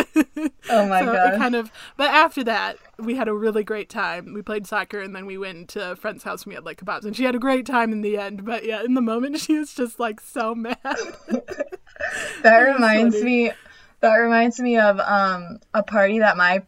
Oh 0.69 0.87
my 0.87 1.01
so 1.01 1.11
God. 1.11 1.37
Kind 1.37 1.55
of 1.55 1.71
but 1.97 2.09
after 2.09 2.43
that, 2.45 2.77
we 2.97 3.15
had 3.15 3.27
a 3.27 3.33
really 3.33 3.63
great 3.63 3.89
time. 3.89 4.33
We 4.33 4.41
played 4.41 4.65
soccer 4.65 4.99
and 4.99 5.15
then 5.15 5.25
we 5.25 5.37
went 5.37 5.69
to 5.69 5.91
a 5.91 5.95
friend's 5.95 6.23
house 6.23 6.43
and 6.43 6.51
we 6.51 6.55
had 6.55 6.65
like 6.65 6.79
kebabs 6.79 7.03
and 7.03 7.15
she 7.15 7.23
had 7.23 7.35
a 7.35 7.39
great 7.39 7.65
time 7.65 7.91
in 7.91 8.01
the 8.01 8.17
end. 8.17 8.45
But 8.45 8.65
yeah, 8.65 8.83
in 8.83 8.93
the 8.93 9.01
moment 9.01 9.39
she 9.39 9.57
was 9.57 9.73
just 9.73 9.99
like 9.99 10.19
so 10.21 10.55
mad. 10.55 10.77
That 12.43 12.59
reminds 12.59 13.17
funny. 13.19 13.47
me 13.47 13.51
that 13.99 14.15
reminds 14.15 14.59
me 14.59 14.77
of 14.77 14.99
um 14.99 15.59
a 15.73 15.83
party 15.83 16.19
that 16.19 16.37
my 16.37 16.63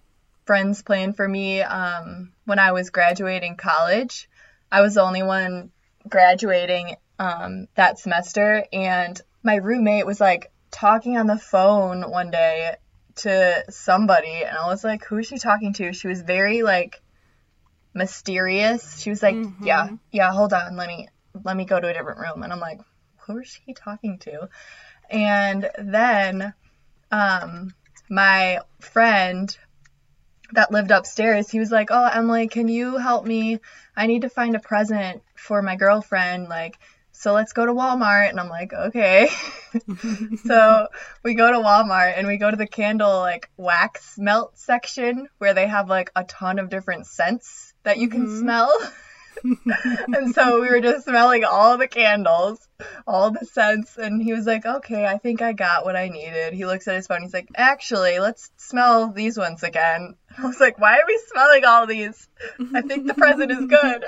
friends 0.46 0.82
planned 0.82 1.16
for 1.16 1.28
me 1.28 1.62
um 1.62 2.32
when 2.46 2.60
I 2.60 2.72
was 2.72 2.90
graduating 2.90 3.56
college. 3.56 4.30
I 4.72 4.82
was 4.82 4.96
the 4.96 5.02
only 5.02 5.24
one 5.24 5.72
graduating 6.08 6.96
um 7.20 7.68
that 7.76 8.00
semester 8.00 8.66
and 8.74 9.20
my 9.44 9.56
roommate 9.56 10.06
was 10.06 10.20
like 10.20 10.52
talking 10.72 11.18
on 11.18 11.28
the 11.28 11.38
phone 11.38 12.10
one 12.10 12.32
day 12.32 12.76
to 13.16 13.64
somebody 13.70 14.44
and 14.44 14.58
I 14.58 14.68
was 14.68 14.84
like 14.84 15.06
who 15.06 15.18
is 15.18 15.28
she 15.28 15.38
talking 15.38 15.74
to? 15.74 15.94
She 15.94 16.08
was 16.08 16.22
very 16.22 16.64
like 16.64 17.02
mysterious. 17.94 19.02
She 19.02 19.10
was 19.10 19.22
like, 19.22 19.38
"Yeah, 19.62 19.90
yeah, 20.12 20.32
hold 20.32 20.54
on. 20.54 20.76
Let 20.76 20.88
me 20.88 21.08
let 21.44 21.56
me 21.56 21.66
go 21.66 21.80
to 21.80 21.88
a 21.88 21.94
different 21.94 22.20
room." 22.20 22.44
And 22.44 22.52
I'm 22.52 22.60
like, 22.60 22.80
"Who 23.28 23.38
is 23.40 23.48
she 23.48 23.74
talking 23.74 24.20
to?" 24.20 24.50
And 25.10 25.70
then 25.78 26.54
um, 27.12 27.74
my 28.10 28.60
friend 28.80 29.56
that 30.54 30.72
lived 30.72 30.92
upstairs, 30.92 31.50
he 31.50 31.60
was 31.60 31.72
like, 31.72 31.89
"Oh, 31.92 32.06
Emily, 32.06 32.48
can 32.48 32.68
you 32.68 32.98
help 32.98 33.26
me? 33.26 33.60
I 33.96 34.08
need 34.08 34.22
to 34.24 34.30
find 34.30 34.56
a 34.56 34.60
present 34.60 35.22
for 35.36 35.62
my 35.62 35.76
girlfriend. 35.76 36.48
Like, 36.50 36.78
so 37.12 37.34
let's 37.34 37.54
go 37.54 37.66
to 37.66 37.74
Walmart." 37.74 38.30
And 38.30 38.39
I'm 38.39 38.50
like, 38.50 38.74
"Okay." 38.74 39.28
so 40.46 40.88
we 41.24 41.34
go 41.34 41.52
to 41.52 41.58
Walmart 41.58 42.13
and 42.18 42.28
we 42.28 42.38
go 42.38 42.50
to 42.50 42.58
the 42.58 42.68
candle 42.68 43.20
like 43.20 43.50
wax 43.58 44.16
melt 44.18 44.58
section 44.58 45.28
where 45.38 45.54
they 45.54 45.68
have 45.68 45.89
like 45.89 46.12
a 46.16 46.24
ton 46.24 46.60
of 46.60 46.70
different 46.70 47.06
scents 47.08 47.74
that 47.84 47.98
you 47.98 48.08
can 48.10 48.26
Mhm. 48.28 48.39
smell. 48.39 48.74
and 50.13 50.34
so 50.34 50.62
we 50.62 50.69
were 50.69 50.82
just 50.82 51.06
smelling 51.06 51.43
all 51.43 51.78
the 51.78 51.88
candles, 51.88 52.67
all 53.08 53.32
the 53.32 53.46
scents, 53.46 53.98
and 53.98 54.22
he 54.22 54.34
was 54.34 54.46
like, 54.46 54.65
"Okay, 54.65 55.06
I 55.06 55.17
think 55.17 55.41
I 55.41 55.54
got 55.54 55.86
what 55.86 55.96
I 55.96 56.10
needed." 56.10 56.54
He 56.54 56.65
looks 56.65 56.88
at 56.88 56.96
his 56.96 57.08
phone. 57.08 57.22
He's 57.22 57.34
like, 57.34 57.50
"Actually, 57.56 58.19
let's 58.19 58.52
smell 58.58 59.12
these 59.12 59.38
ones 59.38 59.63
again." 59.63 60.15
I 60.38 60.46
was 60.46 60.60
like, 60.60 60.80
"Why 60.80 60.98
are 60.98 61.08
we 61.08 61.19
smelling 61.32 61.65
all 61.65 61.88
these? 61.88 62.28
I 62.74 62.82
think 62.82 63.08
the 63.08 63.13
present 63.13 63.52
is 63.52 63.65
good." 63.65 64.06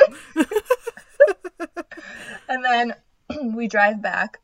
and 2.49 2.63
then 2.63 2.93
we 3.55 3.67
drive 3.67 4.01
back. 4.01 4.39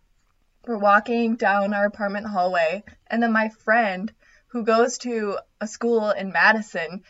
We're 0.67 0.77
walking 0.77 1.35
down 1.35 1.73
our 1.73 1.85
apartment 1.85 2.27
hallway, 2.27 2.83
and 3.07 3.21
then 3.21 3.31
my 3.31 3.49
friend 3.49 4.11
who 4.47 4.63
goes 4.63 4.97
to 4.99 5.37
a 5.59 5.67
school 5.67 6.11
in 6.11 6.31
Madison 6.31 7.03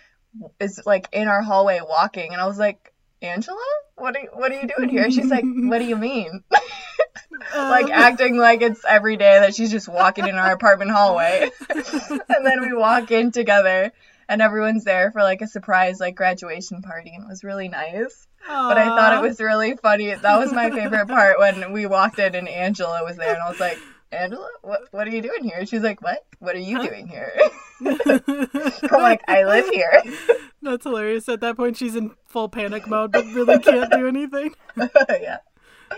is 0.59 0.81
like 0.85 1.09
in 1.11 1.27
our 1.27 1.41
hallway 1.41 1.79
walking, 1.81 2.31
and 2.31 2.41
I 2.41 2.45
was 2.47 2.57
like, 2.57 2.90
Angela, 3.21 3.57
what 3.95 4.15
are 4.15 4.19
you, 4.21 4.29
what 4.33 4.51
are 4.51 4.59
you 4.59 4.67
doing 4.75 4.89
here? 4.89 5.09
She's 5.11 5.29
like, 5.29 5.43
what 5.45 5.79
do 5.79 5.85
you 5.85 5.95
mean? 6.09 6.43
like 7.55 7.85
Um, 7.85 7.91
acting 7.91 8.37
like 8.37 8.61
it's 8.61 8.83
every 8.87 9.17
day 9.17 9.39
that 9.39 9.55
she's 9.55 9.71
just 9.71 9.87
walking 9.87 10.27
in 10.27 10.35
our 10.35 10.51
apartment 10.53 10.91
hallway. 10.91 11.49
and 11.69 12.45
then 12.45 12.61
we 12.61 12.73
walk 12.73 13.11
in 13.11 13.31
together, 13.31 13.91
and 14.29 14.41
everyone's 14.41 14.83
there 14.83 15.11
for 15.11 15.21
like 15.21 15.41
a 15.41 15.47
surprise 15.47 15.99
like 15.99 16.15
graduation 16.15 16.81
party, 16.81 17.11
and 17.13 17.23
it 17.25 17.27
was 17.29 17.43
really 17.43 17.67
nice. 17.67 18.27
But 18.47 18.77
I 18.77 18.85
thought 18.85 19.23
it 19.23 19.27
was 19.27 19.39
really 19.39 19.75
funny. 19.75 20.13
That 20.15 20.39
was 20.39 20.51
my 20.51 20.71
favorite 20.71 21.07
part 21.07 21.37
when 21.37 21.71
we 21.73 21.85
walked 21.85 22.17
in 22.17 22.33
and 22.33 22.49
Angela 22.49 23.03
was 23.03 23.17
there, 23.17 23.33
and 23.33 23.41
I 23.43 23.49
was 23.49 23.59
like, 23.59 23.77
Angela, 24.11 24.49
what 24.61 24.81
what 24.91 25.07
are 25.07 25.11
you 25.11 25.21
doing 25.21 25.43
here? 25.43 25.65
She's 25.65 25.81
like, 25.81 26.01
what? 26.01 26.25
What 26.39 26.55
are 26.55 26.59
you 26.59 26.81
doing 26.81 27.07
here? 27.07 27.31
I'm 27.81 29.01
like, 29.01 29.21
I 29.27 29.43
live 29.45 29.69
here. 29.69 30.03
That's 30.61 30.83
hilarious. 30.83 31.29
At 31.29 31.41
that 31.41 31.55
point, 31.55 31.77
she's 31.77 31.95
in 31.95 32.11
full 32.27 32.49
panic 32.49 32.87
mode, 32.87 33.11
but 33.11 33.25
really 33.27 33.59
can't 33.59 33.91
do 33.91 34.07
anything. 34.07 34.53
yeah. 35.09 35.37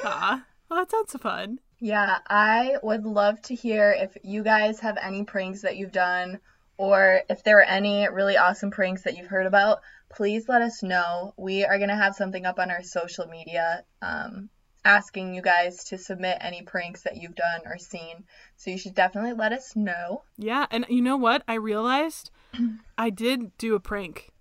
Ah, 0.03 0.45
well, 0.69 0.79
that 0.79 0.91
sounds 0.91 1.15
fun. 1.21 1.59
Yeah, 1.79 2.19
I 2.27 2.77
would 2.81 3.05
love 3.05 3.41
to 3.43 3.55
hear 3.55 3.91
if 3.91 4.15
you 4.23 4.43
guys 4.43 4.79
have 4.79 4.97
any 5.01 5.23
pranks 5.23 5.63
that 5.63 5.75
you've 5.75 5.91
done 5.91 6.39
or 6.77 7.21
if 7.29 7.43
there 7.43 7.59
are 7.59 7.63
any 7.63 8.07
really 8.07 8.37
awesome 8.37 8.71
pranks 8.71 9.03
that 9.03 9.17
you've 9.17 9.27
heard 9.27 9.47
about. 9.47 9.81
Please 10.09 10.47
let 10.47 10.61
us 10.61 10.83
know. 10.83 11.33
We 11.35 11.65
are 11.65 11.77
going 11.77 11.89
to 11.89 11.95
have 11.95 12.15
something 12.15 12.45
up 12.45 12.59
on 12.59 12.71
our 12.71 12.83
social 12.83 13.25
media 13.27 13.83
um, 14.01 14.49
asking 14.85 15.33
you 15.33 15.41
guys 15.41 15.83
to 15.85 15.97
submit 15.97 16.37
any 16.41 16.61
pranks 16.61 17.03
that 17.03 17.17
you've 17.17 17.35
done 17.35 17.61
or 17.65 17.77
seen. 17.77 18.23
So 18.57 18.69
you 18.71 18.77
should 18.77 18.93
definitely 18.95 19.33
let 19.33 19.53
us 19.53 19.75
know. 19.75 20.23
Yeah, 20.37 20.65
and 20.71 20.85
you 20.89 21.01
know 21.01 21.17
what? 21.17 21.43
I 21.47 21.55
realized 21.55 22.31
I 22.97 23.09
did 23.09 23.57
do 23.57 23.75
a 23.75 23.79
prank. 23.79 24.31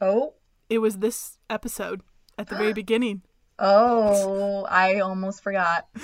Oh, 0.00 0.34
It 0.68 0.78
was 0.78 0.98
this 0.98 1.38
episode 1.48 2.02
at 2.38 2.48
the 2.48 2.56
very 2.56 2.72
beginning. 2.82 3.22
oh, 3.58 4.64
I 4.68 5.00
almost 5.00 5.42
forgot. 5.42 5.86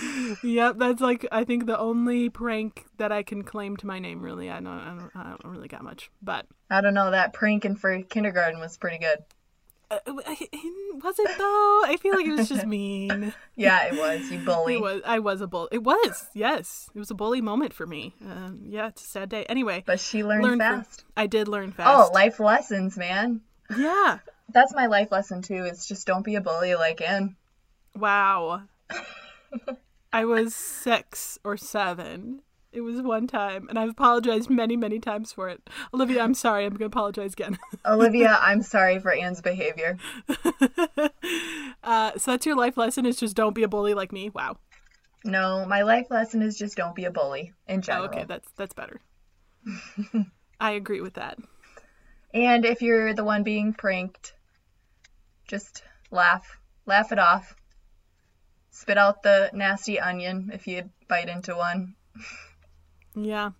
Yep, 0.44 0.76
that's 0.78 1.00
like 1.00 1.26
I 1.32 1.42
think 1.42 1.66
the 1.66 1.76
only 1.76 2.28
prank 2.30 2.86
that 2.98 3.10
I 3.10 3.24
can 3.24 3.42
claim 3.42 3.76
to 3.78 3.86
my 3.86 3.98
name. 3.98 4.22
Really, 4.22 4.48
I 4.48 4.60
don't, 4.60 4.68
I 4.68 4.88
don't, 4.96 5.10
I 5.16 5.22
don't 5.30 5.44
really 5.52 5.66
got 5.66 5.82
much, 5.82 6.08
but 6.22 6.46
I 6.70 6.80
don't 6.80 6.94
know, 6.94 7.10
that 7.10 7.32
prank 7.32 7.64
in 7.64 7.74
for 7.74 8.00
kindergarten 8.02 8.60
was 8.60 8.76
pretty 8.78 8.98
good. 8.98 9.18
Uh, 9.90 9.98
was 10.06 11.18
it 11.18 11.38
though? 11.38 11.82
I 11.84 11.96
feel 12.00 12.14
like 12.14 12.26
it 12.26 12.32
was 12.36 12.48
just 12.48 12.66
mean. 12.66 13.32
Yeah, 13.56 13.86
it 13.92 13.98
was. 13.98 14.30
You 14.30 14.38
bully. 14.38 14.74
It 14.76 14.80
was. 14.80 15.02
I 15.04 15.18
was 15.18 15.40
a 15.40 15.46
bully. 15.46 15.68
It 15.72 15.82
was. 15.82 16.28
Yes, 16.32 16.88
it 16.94 16.98
was 16.98 17.10
a 17.10 17.14
bully 17.14 17.40
moment 17.40 17.74
for 17.74 17.86
me. 17.86 18.14
Um, 18.24 18.62
yeah, 18.68 18.86
it's 18.88 19.02
a 19.04 19.06
sad 19.06 19.28
day. 19.28 19.44
Anyway, 19.48 19.82
But 19.86 20.00
she 20.00 20.24
learned 20.24 20.44
learned 20.44 20.62
from- 20.62 20.82
fast. 20.84 21.04
I 21.16 21.26
did 21.26 21.48
learn 21.48 21.72
fast. 21.72 21.88
Oh, 22.10 22.12
life 22.14 22.38
lessons, 22.40 22.96
man. 22.96 23.40
yeah. 23.76 24.18
That's 24.52 24.74
my 24.74 24.86
life 24.86 25.12
lesson 25.12 25.42
too. 25.42 25.64
It's 25.64 25.86
just 25.86 26.06
don't 26.06 26.24
be 26.24 26.36
a 26.36 26.40
bully 26.40 26.74
like 26.74 27.00
Anne. 27.02 27.36
Wow. 27.96 28.62
I 30.12 30.24
was 30.24 30.54
six 30.54 31.38
or 31.44 31.56
seven. 31.56 32.42
It 32.72 32.82
was 32.82 33.02
one 33.02 33.26
time, 33.26 33.68
and 33.68 33.76
I've 33.76 33.90
apologized 33.90 34.48
many, 34.48 34.76
many 34.76 35.00
times 35.00 35.32
for 35.32 35.48
it. 35.48 35.68
Olivia, 35.92 36.22
I'm 36.22 36.34
sorry. 36.34 36.64
I'm 36.64 36.70
going 36.70 36.78
to 36.78 36.84
apologize 36.86 37.32
again. 37.32 37.58
Olivia, 37.86 38.38
I'm 38.40 38.62
sorry 38.62 39.00
for 39.00 39.12
Anne's 39.12 39.40
behavior. 39.40 39.98
uh, 41.82 42.12
so 42.16 42.30
that's 42.30 42.46
your 42.46 42.54
life 42.56 42.76
lesson 42.76 43.06
is 43.06 43.16
just 43.16 43.34
don't 43.34 43.54
be 43.56 43.64
a 43.64 43.68
bully 43.68 43.92
like 43.94 44.12
me. 44.12 44.30
Wow. 44.30 44.58
No, 45.24 45.66
my 45.66 45.82
life 45.82 46.06
lesson 46.10 46.42
is 46.42 46.56
just 46.56 46.76
don't 46.76 46.94
be 46.94 47.04
a 47.06 47.10
bully 47.10 47.52
in 47.66 47.78
Oh, 47.78 47.82
general. 47.82 48.04
okay, 48.06 48.24
that's 48.26 48.48
that's 48.56 48.72
better. 48.74 49.00
I 50.60 50.70
agree 50.72 51.00
with 51.00 51.14
that. 51.14 51.38
And 52.32 52.64
if 52.64 52.80
you're 52.82 53.12
the 53.14 53.24
one 53.24 53.42
being 53.42 53.72
pranked, 53.74 54.34
just 55.48 55.82
laugh. 56.12 56.58
Laugh 56.86 57.10
it 57.10 57.18
off. 57.18 57.56
Spit 58.70 58.96
out 58.96 59.22
the 59.24 59.50
nasty 59.52 59.98
onion 59.98 60.50
if 60.54 60.66
you 60.68 60.88
bite 61.08 61.28
into 61.28 61.56
one. 61.56 61.96
Yeah. 63.14 63.50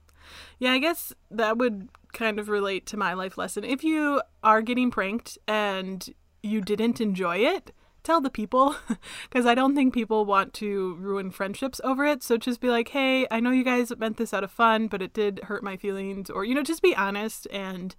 Yeah, 0.58 0.72
I 0.72 0.78
guess 0.78 1.12
that 1.30 1.58
would 1.58 1.88
kind 2.12 2.38
of 2.38 2.48
relate 2.48 2.86
to 2.86 2.96
my 2.96 3.14
life 3.14 3.38
lesson. 3.38 3.64
If 3.64 3.82
you 3.82 4.22
are 4.42 4.62
getting 4.62 4.90
pranked 4.90 5.38
and 5.48 6.08
you 6.42 6.60
didn't 6.60 7.00
enjoy 7.00 7.38
it, 7.38 7.72
tell 8.02 8.20
the 8.20 8.30
people 8.30 8.76
because 9.28 9.46
I 9.46 9.54
don't 9.54 9.74
think 9.74 9.92
people 9.92 10.24
want 10.24 10.54
to 10.54 10.94
ruin 10.96 11.30
friendships 11.30 11.80
over 11.84 12.04
it. 12.04 12.22
So 12.22 12.36
just 12.36 12.60
be 12.60 12.68
like, 12.70 12.88
"Hey, 12.88 13.26
I 13.30 13.40
know 13.40 13.50
you 13.50 13.64
guys 13.64 13.92
meant 13.98 14.16
this 14.18 14.32
out 14.34 14.44
of 14.44 14.50
fun, 14.50 14.88
but 14.88 15.02
it 15.02 15.12
did 15.12 15.40
hurt 15.44 15.62
my 15.62 15.76
feelings." 15.76 16.30
Or, 16.30 16.44
you 16.44 16.54
know, 16.54 16.62
just 16.62 16.82
be 16.82 16.94
honest 16.94 17.46
and 17.50 17.94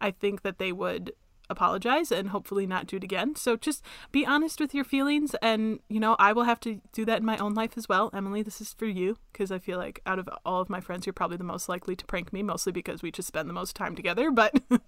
I 0.00 0.10
think 0.10 0.42
that 0.42 0.58
they 0.58 0.72
would 0.72 1.12
apologize 1.50 2.10
and 2.10 2.30
hopefully 2.30 2.66
not 2.66 2.86
do 2.86 2.96
it 2.96 3.04
again. 3.04 3.36
So 3.36 3.56
just 3.56 3.84
be 4.12 4.24
honest 4.26 4.60
with 4.60 4.74
your 4.74 4.84
feelings 4.84 5.34
and, 5.42 5.80
you 5.88 6.00
know, 6.00 6.16
I 6.18 6.32
will 6.32 6.44
have 6.44 6.60
to 6.60 6.80
do 6.92 7.04
that 7.04 7.18
in 7.20 7.24
my 7.24 7.36
own 7.38 7.54
life 7.54 7.72
as 7.76 7.88
well. 7.88 8.10
Emily, 8.12 8.42
this 8.42 8.60
is 8.60 8.72
for 8.72 8.86
you 8.86 9.16
because 9.32 9.50
I 9.50 9.58
feel 9.58 9.78
like 9.78 10.00
out 10.06 10.18
of 10.18 10.28
all 10.44 10.60
of 10.60 10.70
my 10.70 10.80
friends, 10.80 11.06
you're 11.06 11.12
probably 11.12 11.36
the 11.36 11.44
most 11.44 11.68
likely 11.68 11.96
to 11.96 12.06
prank 12.06 12.32
me, 12.32 12.42
mostly 12.42 12.72
because 12.72 13.02
we 13.02 13.10
just 13.10 13.28
spend 13.28 13.48
the 13.48 13.54
most 13.54 13.76
time 13.76 13.94
together, 13.94 14.30
but 14.30 14.54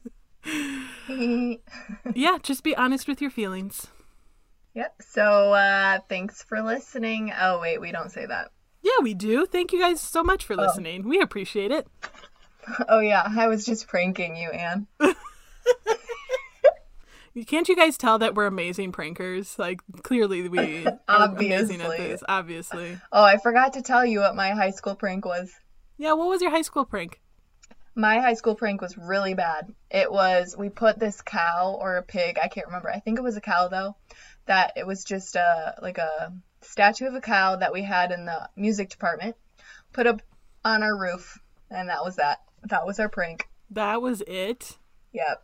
yeah, 2.14 2.38
just 2.42 2.62
be 2.62 2.77
honest 2.77 3.09
with 3.09 3.21
your 3.21 3.31
feelings. 3.31 3.88
Yep. 4.75 4.95
So 5.01 5.53
uh, 5.53 6.01
thanks 6.09 6.42
for 6.42 6.62
listening. 6.62 7.33
Oh 7.38 7.61
wait, 7.61 7.81
we 7.81 7.92
don't 7.92 8.11
say 8.11 8.27
that. 8.27 8.51
Yeah, 8.83 9.03
we 9.03 9.14
do. 9.14 9.47
Thank 9.47 9.73
you 9.73 9.81
guys 9.81 10.01
so 10.01 10.23
much 10.23 10.45
for 10.45 10.55
listening. 10.55 11.09
We 11.09 11.21
appreciate 11.21 11.71
it. 11.71 11.87
Oh 12.88 12.99
yeah, 12.99 13.23
I 13.25 13.47
was 13.47 13.64
just 13.64 13.87
pranking 13.87 14.37
you, 14.37 14.51
Anne. 14.51 14.88
Can't 17.44 17.68
you 17.68 17.77
guys 17.77 17.99
tell 17.99 18.18
that 18.20 18.35
we're 18.35 18.46
amazing 18.46 18.92
prankers? 18.92 19.59
Like, 19.59 19.81
clearly 20.03 20.49
we 20.49 20.87
are 21.09 21.29
amazing 21.29 21.81
at 21.81 21.87
Obviously. 21.87 21.96
this, 21.99 22.25
obviously. 22.29 22.99
Oh, 23.12 23.22
I 23.22 23.37
forgot 23.37 23.75
to 23.75 23.83
tell 23.83 24.07
you 24.07 24.20
what 24.20 24.35
my 24.35 24.51
high 24.51 24.70
school 24.70 24.94
prank 24.94 25.25
was. 25.25 25.53
Yeah, 25.99 26.12
what 26.14 26.29
was 26.29 26.40
your 26.40 26.51
high 26.51 26.62
school 26.62 26.85
prank? 26.85 27.20
My 27.94 28.20
high 28.20 28.35
school 28.35 28.55
prank 28.55 28.81
was 28.81 28.96
really 28.99 29.35
bad. 29.35 29.72
It 29.90 30.11
was 30.11 30.55
we 30.59 30.68
put 30.68 30.99
this 30.99 31.22
cow 31.22 31.79
or 31.81 31.96
a 31.96 32.03
pig, 32.03 32.38
I 32.42 32.49
can't 32.49 32.66
remember. 32.66 32.90
I 32.90 33.01
think 33.01 33.18
it 33.18 33.22
was 33.22 33.37
a 33.37 33.40
cow 33.40 33.68
though. 33.68 33.96
That 34.46 34.72
it 34.77 34.87
was 34.87 35.03
just 35.05 35.35
a 35.35 35.75
like 35.81 35.99
a 35.99 36.33
statue 36.61 37.07
of 37.07 37.14
a 37.14 37.20
cow 37.20 37.57
that 37.57 37.72
we 37.72 37.83
had 37.83 38.12
in 38.12 38.27
the 38.27 38.49
music 38.55 38.90
department. 38.90 39.37
Put 39.92 40.07
up 40.07 40.20
on 40.64 40.83
our 40.83 40.96
roof, 40.96 41.38
and 41.70 41.88
that 41.88 42.05
was 42.05 42.16
that. 42.16 42.42
That 42.64 42.87
was 42.87 43.01
our 43.01 43.09
prank. 43.09 43.49
That 43.70 44.03
was 44.03 44.22
it? 44.27 44.77
Yep. 45.12 45.42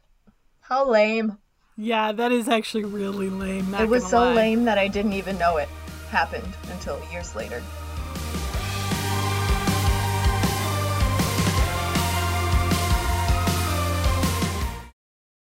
How 0.61 0.89
lame. 0.89 1.39
Yeah, 1.83 2.13
that 2.13 2.31
is 2.31 2.49
actually 2.49 2.85
really 2.85 3.29
lame. 3.29 3.75
It 3.75 3.89
was 3.89 4.07
so 4.07 4.21
lie. 4.21 4.35
lame 4.35 4.65
that 4.67 4.79
I 4.79 4.87
didn't 4.87 5.15
even 5.15 5.37
know 5.37 5.57
it 5.57 5.69
happened 6.11 6.47
until 6.71 7.03
years 7.11 7.35
later. 7.35 7.61